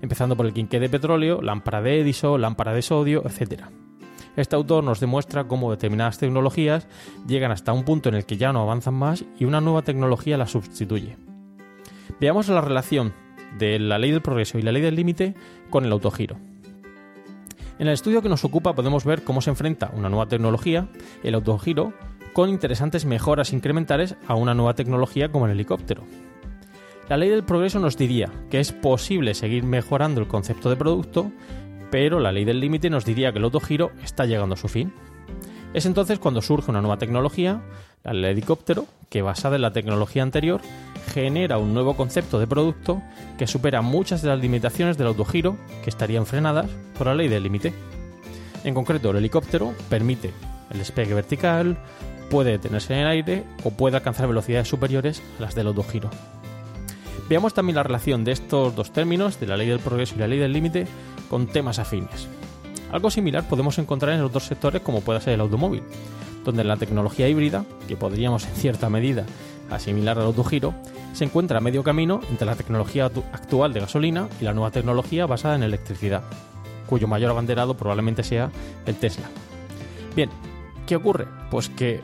empezando 0.02 0.36
por 0.36 0.46
el 0.46 0.52
quinqué 0.52 0.80
de 0.80 0.88
petróleo, 0.88 1.40
lámpara 1.40 1.82
de 1.82 2.00
Edison, 2.00 2.40
lámpara 2.40 2.74
de 2.74 2.82
sodio, 2.82 3.22
etc. 3.26 3.62
Este 4.34 4.56
autor 4.56 4.82
nos 4.82 4.98
demuestra 4.98 5.46
cómo 5.46 5.70
determinadas 5.70 6.18
tecnologías 6.18 6.88
llegan 7.28 7.52
hasta 7.52 7.72
un 7.72 7.84
punto 7.84 8.08
en 8.08 8.16
el 8.16 8.26
que 8.26 8.36
ya 8.36 8.52
no 8.52 8.62
avanzan 8.62 8.94
más 8.94 9.24
y 9.38 9.44
una 9.44 9.60
nueva 9.60 9.82
tecnología 9.82 10.36
las 10.36 10.50
sustituye. 10.50 11.16
Veamos 12.20 12.48
la 12.48 12.60
relación 12.60 13.12
de 13.56 13.78
la 13.78 13.98
ley 13.98 14.10
del 14.10 14.22
progreso 14.22 14.58
y 14.58 14.62
la 14.62 14.72
ley 14.72 14.82
del 14.82 14.96
límite 14.96 15.34
con 15.70 15.84
el 15.84 15.92
autogiro. 15.92 16.36
En 17.78 17.88
el 17.88 17.94
estudio 17.94 18.22
que 18.22 18.28
nos 18.28 18.44
ocupa 18.44 18.74
podemos 18.74 19.04
ver 19.04 19.24
cómo 19.24 19.40
se 19.40 19.50
enfrenta 19.50 19.90
una 19.94 20.08
nueva 20.08 20.26
tecnología, 20.26 20.88
el 21.24 21.34
autogiro, 21.34 21.92
con 22.32 22.48
interesantes 22.48 23.04
mejoras 23.04 23.52
incrementales 23.52 24.16
a 24.28 24.34
una 24.34 24.54
nueva 24.54 24.74
tecnología 24.74 25.30
como 25.30 25.46
el 25.46 25.52
helicóptero. 25.52 26.04
La 27.08 27.16
ley 27.16 27.28
del 27.28 27.44
progreso 27.44 27.80
nos 27.80 27.96
diría 27.96 28.30
que 28.48 28.60
es 28.60 28.72
posible 28.72 29.34
seguir 29.34 29.64
mejorando 29.64 30.20
el 30.20 30.28
concepto 30.28 30.70
de 30.70 30.76
producto, 30.76 31.32
pero 31.90 32.20
la 32.20 32.32
ley 32.32 32.44
del 32.44 32.60
límite 32.60 32.90
nos 32.90 33.04
diría 33.04 33.32
que 33.32 33.38
el 33.38 33.44
autogiro 33.44 33.90
está 34.02 34.24
llegando 34.24 34.54
a 34.54 34.58
su 34.58 34.68
fin. 34.68 34.92
Es 35.74 35.84
entonces 35.84 36.18
cuando 36.18 36.42
surge 36.42 36.70
una 36.70 36.80
nueva 36.80 36.98
tecnología, 36.98 37.60
del 38.04 38.24
helicóptero, 38.24 38.86
que 39.14 39.22
basada 39.22 39.54
en 39.54 39.62
la 39.62 39.72
tecnología 39.72 40.24
anterior, 40.24 40.60
genera 41.12 41.58
un 41.58 41.72
nuevo 41.72 41.94
concepto 41.94 42.40
de 42.40 42.48
producto 42.48 43.00
que 43.38 43.46
supera 43.46 43.80
muchas 43.80 44.22
de 44.22 44.28
las 44.28 44.40
limitaciones 44.40 44.98
del 44.98 45.06
autogiro 45.06 45.56
que 45.84 45.90
estarían 45.90 46.26
frenadas 46.26 46.68
por 46.98 47.06
la 47.06 47.14
ley 47.14 47.28
del 47.28 47.44
límite. 47.44 47.72
En 48.64 48.74
concreto, 48.74 49.12
el 49.12 49.18
helicóptero 49.18 49.72
permite 49.88 50.32
el 50.72 50.78
despegue 50.78 51.14
vertical, 51.14 51.78
puede 52.28 52.50
detenerse 52.50 52.92
en 52.94 53.00
el 53.02 53.06
aire 53.06 53.44
o 53.62 53.70
puede 53.70 53.98
alcanzar 53.98 54.26
velocidades 54.26 54.66
superiores 54.66 55.22
a 55.38 55.42
las 55.42 55.54
del 55.54 55.68
autogiro. 55.68 56.10
Veamos 57.28 57.54
también 57.54 57.76
la 57.76 57.84
relación 57.84 58.24
de 58.24 58.32
estos 58.32 58.74
dos 58.74 58.92
términos, 58.92 59.38
de 59.38 59.46
la 59.46 59.56
ley 59.56 59.68
del 59.68 59.78
progreso 59.78 60.16
y 60.16 60.18
la 60.18 60.26
ley 60.26 60.40
del 60.40 60.52
límite, 60.52 60.88
con 61.30 61.46
temas 61.46 61.78
afines. 61.78 62.26
Algo 62.90 63.12
similar 63.12 63.48
podemos 63.48 63.78
encontrar 63.78 64.14
en 64.14 64.22
otros 64.22 64.42
sectores 64.42 64.82
como 64.82 65.02
pueda 65.02 65.20
ser 65.20 65.34
el 65.34 65.40
automóvil, 65.40 65.84
donde 66.44 66.64
la 66.64 66.76
tecnología 66.76 67.28
híbrida, 67.28 67.64
que 67.88 67.96
podríamos 67.96 68.46
en 68.46 68.54
cierta 68.54 68.90
medida 68.90 69.24
asimilar 69.70 70.18
al 70.18 70.26
autogiro, 70.26 70.74
se 71.12 71.24
encuentra 71.24 71.58
a 71.58 71.60
medio 71.60 71.82
camino 71.82 72.20
entre 72.30 72.46
la 72.46 72.56
tecnología 72.56 73.06
actual 73.06 73.72
de 73.72 73.80
gasolina 73.80 74.28
y 74.40 74.44
la 74.44 74.52
nueva 74.52 74.70
tecnología 74.70 75.26
basada 75.26 75.56
en 75.56 75.62
electricidad, 75.62 76.22
cuyo 76.86 77.08
mayor 77.08 77.30
abanderado 77.30 77.76
probablemente 77.76 78.22
sea 78.22 78.50
el 78.86 78.96
Tesla. 78.96 79.26
Bien, 80.14 80.30
¿qué 80.86 80.96
ocurre? 80.96 81.26
Pues 81.50 81.68
que 81.68 82.00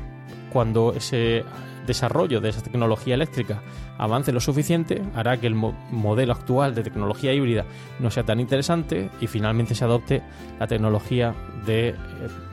cuando 0.52 0.92
ese 0.94 1.44
desarrollo 1.86 2.40
de 2.40 2.50
esa 2.50 2.62
tecnología 2.62 3.14
eléctrica 3.14 3.62
avance 3.98 4.32
lo 4.32 4.40
suficiente, 4.40 5.02
hará 5.14 5.38
que 5.38 5.46
el 5.46 5.54
modelo 5.54 6.32
actual 6.32 6.74
de 6.74 6.82
tecnología 6.82 7.32
híbrida 7.32 7.64
no 7.98 8.10
sea 8.10 8.24
tan 8.24 8.40
interesante 8.40 9.10
y 9.20 9.26
finalmente 9.26 9.74
se 9.74 9.84
adopte 9.84 10.22
la 10.58 10.66
tecnología 10.66 11.34
de 11.66 11.88
eh, 11.90 11.94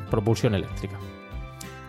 propulsión 0.10 0.56
eléctrica. 0.56 0.97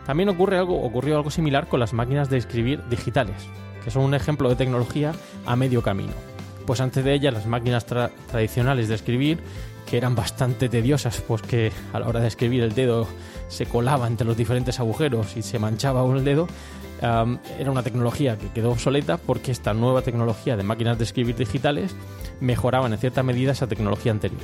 También 0.08 0.30
ocurre 0.30 0.56
algo, 0.56 0.80
ocurrió 0.80 1.18
algo 1.18 1.30
similar 1.30 1.68
con 1.68 1.80
las 1.80 1.92
máquinas 1.92 2.30
de 2.30 2.38
escribir 2.38 2.82
digitales, 2.88 3.46
que 3.84 3.90
son 3.90 4.04
un 4.04 4.14
ejemplo 4.14 4.48
de 4.48 4.56
tecnología 4.56 5.12
a 5.44 5.54
medio 5.54 5.82
camino. 5.82 6.14
Pues 6.64 6.80
antes 6.80 7.04
de 7.04 7.12
ellas 7.12 7.34
las 7.34 7.46
máquinas 7.46 7.84
tradicionales 7.84 8.88
de 8.88 8.94
escribir, 8.94 9.38
que 9.86 9.98
eran 9.98 10.14
bastante 10.14 10.70
tediosas, 10.70 11.20
pues 11.20 11.42
que 11.42 11.72
a 11.92 12.00
la 12.00 12.08
hora 12.08 12.20
de 12.20 12.28
escribir 12.28 12.62
el 12.62 12.74
dedo 12.74 13.06
se 13.48 13.66
colaba 13.66 14.06
entre 14.06 14.26
los 14.26 14.34
diferentes 14.34 14.80
agujeros 14.80 15.36
y 15.36 15.42
se 15.42 15.58
manchaba 15.58 16.02
un 16.04 16.24
dedo, 16.24 16.48
era 17.02 17.70
una 17.70 17.82
tecnología 17.82 18.38
que 18.38 18.48
quedó 18.48 18.70
obsoleta 18.70 19.18
porque 19.18 19.52
esta 19.52 19.74
nueva 19.74 20.00
tecnología 20.00 20.56
de 20.56 20.62
máquinas 20.62 20.96
de 20.96 21.04
escribir 21.04 21.36
digitales 21.36 21.94
mejoraban 22.40 22.94
en 22.94 22.98
cierta 22.98 23.22
medida 23.22 23.52
esa 23.52 23.66
tecnología 23.66 24.12
anterior. 24.12 24.40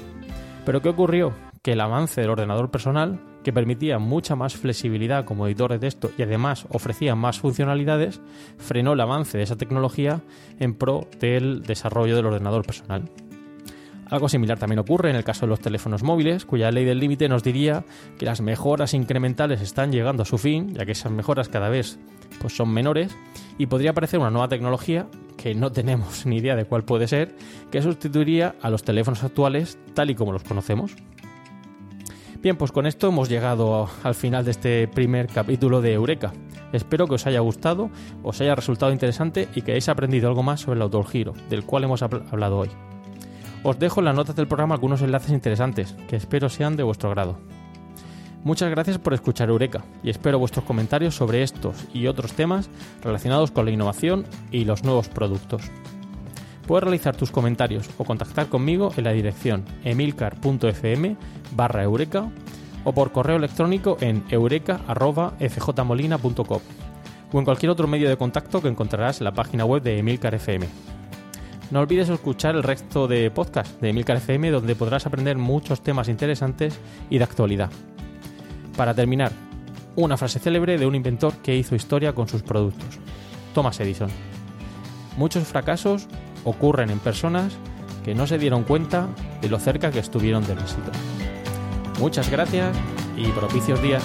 Pero 0.67 0.83
¿qué 0.83 0.91
ocurrió? 0.91 1.33
Que 1.65 1.73
el 1.73 1.81
avance 1.81 2.21
del 2.21 2.29
ordenador 2.29 2.71
personal, 2.71 3.21
que 3.43 3.51
permitía 3.51 3.99
mucha 3.99 4.37
más 4.37 4.55
flexibilidad 4.55 5.25
como 5.25 5.47
editor 5.47 5.73
de 5.73 5.79
texto 5.79 6.11
y 6.19 6.23
además 6.23 6.67
ofrecía 6.69 7.15
más 7.15 7.41
funcionalidades, 7.41 8.21
frenó 8.59 8.93
el 8.93 9.01
avance 9.01 9.39
de 9.39 9.45
esa 9.45 9.57
tecnología 9.57 10.21
en 10.61 10.75
pro 10.75 11.09
del 11.19 11.63
desarrollo 11.63 12.17
del 12.17 12.27
ordenador 12.27 12.67
personal. 12.67 13.11
Algo 14.11 14.29
similar 14.29 14.59
también 14.59 14.79
ocurre 14.79 15.09
en 15.09 15.17
el 15.17 15.25
caso 15.25 15.47
de 15.47 15.51
los 15.51 15.61
teléfonos 15.61 16.03
móviles, 16.03 16.45
cuya 16.45 16.71
ley 16.71 16.85
del 16.85 17.01
límite 17.01 17.31
nos 17.31 17.43
diría 17.43 17.87
que 18.19 18.27
las 18.27 18.43
mejoras 18.43 18.93
incrementales 18.93 19.63
están 19.63 19.91
llegando 19.91 20.23
a 20.23 20.27
su 20.27 20.37
fin, 20.37 20.75
ya 20.75 20.85
que 20.85 20.93
esas 20.93 21.13
mejoras 21.13 21.49
cada 21.49 21.71
vez 21.71 21.99
pues 22.43 22.55
son 22.55 22.75
menores 22.75 23.17
y 23.57 23.67
podría 23.67 23.93
aparecer 23.93 24.21
una 24.21 24.31
nueva 24.31 24.49
tecnología 24.49 25.07
que 25.39 25.55
no 25.55 25.73
tenemos 25.73 26.27
ni 26.27 26.37
idea 26.37 26.57
de 26.57 26.67
cuál 26.67 26.85
puede 26.85 27.09
ser, 27.09 27.35
que 27.71 27.81
sustituiría 27.81 28.55
a 28.61 28.69
los 28.69 28.85
teléfonos 28.85 29.25
actuales 29.25 29.79
tal 29.95 30.11
y 30.11 30.15
como 30.15 30.33
los 30.33 30.45
conocemos. 30.45 30.95
Bien, 32.45 32.59
pues 32.59 32.73
con 32.73 32.85
esto 32.85 33.09
hemos 33.09 33.31
llegado 33.31 33.89
al 34.03 34.15
final 34.15 34.45
de 34.45 34.51
este 34.51 34.87
primer 34.87 35.29
capítulo 35.29 35.81
de 35.81 35.95
Eureka. 35.95 36.35
Espero 36.75 37.07
que 37.07 37.15
os 37.15 37.27
haya 37.27 37.41
gustado, 37.41 37.89
os 38.23 38.39
haya 38.39 38.55
resultado 38.55 38.93
interesante 38.93 39.49
y 39.55 39.63
que 39.63 39.71
hayáis 39.71 39.89
aprendido 39.89 40.29
algo 40.29 40.43
más 40.43 40.61
sobre 40.61 40.77
el 40.77 40.83
autogiro, 40.83 41.33
del 41.49 41.65
cual 41.65 41.85
hemos 41.85 42.03
hablado 42.03 42.59
hoy. 42.59 42.69
Os 43.63 43.79
dejo 43.79 44.01
en 44.01 44.05
las 44.05 44.15
notas 44.15 44.37
del 44.37 44.47
programa 44.47 44.75
algunos 44.75 45.01
enlaces 45.01 45.31
interesantes, 45.31 45.97
que 46.07 46.17
espero 46.17 46.51
sean 46.51 46.77
de 46.77 46.83
vuestro 46.83 47.09
grado. 47.09 47.39
Muchas 48.43 48.69
gracias 48.69 48.99
por 48.99 49.15
escuchar 49.15 49.49
Eureka 49.49 49.83
y 50.03 50.11
espero 50.11 50.39
vuestros 50.39 50.67
comentarios 50.67 51.15
sobre 51.15 51.43
estos 51.43 51.87
y 51.95 52.09
otros 52.09 52.35
temas 52.35 52.69
relacionados 53.03 53.53
con 53.53 53.65
la 53.65 53.71
innovación 53.71 54.27
y 54.51 54.67
los 54.67 54.85
nuevos 54.85 55.09
productos. 55.09 55.63
Puedes 56.67 56.85
realizar 56.85 57.17
tus 57.17 57.31
comentarios 57.31 57.89
o 57.99 58.05
contactar 58.05 58.49
conmigo 58.49 58.93
en 58.97 59.05
la 59.05 59.13
dirección 59.13 59.65
emilcar.fm 59.85 61.17
barra 61.55 61.83
eureka 61.83 62.31
o 62.85 62.93
por 62.93 63.13
correo 63.13 63.37
electrónico 63.37 63.99
en 64.01 64.25
eureka.fjmolina.com 64.31 66.61
o 67.33 67.39
en 67.39 67.45
cualquier 67.45 67.71
otro 67.71 67.87
medio 67.89 68.09
de 68.09 68.17
contacto 68.17 68.63
que 68.63 68.69
encontrarás 68.69 69.21
en 69.21 69.25
la 69.25 69.35
página 69.35 69.65
web 69.65 69.83
de 69.83 69.99
Emilcar 69.99 70.35
FM. 70.35 70.69
No 71.71 71.81
olvides 71.81 72.09
escuchar 72.09 72.55
el 72.55 72.63
resto 72.63 73.09
de 73.09 73.31
podcast 73.31 73.81
de 73.81 73.91
Emilcar 73.91 74.17
FM 74.19 74.51
donde 74.51 74.77
podrás 74.77 75.07
aprender 75.07 75.37
muchos 75.37 75.83
temas 75.83 76.09
interesantes 76.09 76.79
y 77.11 77.19
de 77.19 77.25
actualidad. 77.25 77.71
Para 78.77 78.95
terminar, 78.95 79.33
una 79.97 80.17
frase 80.17 80.39
célebre 80.39 80.79
de 80.79 80.87
un 80.87 80.95
inventor 80.95 81.35
que 81.39 81.57
hizo 81.57 81.75
historia 81.75 82.15
con 82.15 82.29
sus 82.29 82.43
productos, 82.43 83.01
Thomas 83.55 83.81
Edison. 83.81 84.11
Muchos 85.17 85.45
fracasos 85.45 86.07
ocurren 86.45 86.91
en 86.91 86.99
personas 86.99 87.53
que 88.05 88.15
no 88.15 88.27
se 88.27 88.39
dieron 88.39 88.65
cuenta 88.65 89.09
de 89.41 89.49
lo 89.49 89.59
cerca 89.59 89.91
que 89.91 89.99
estuvieron 89.99 90.47
del 90.47 90.59
éxito. 90.59 90.93
Muchas 91.99 92.31
gracias 92.31 92.77
y 93.17 93.27
propicios 93.29 93.81
días. 93.83 94.05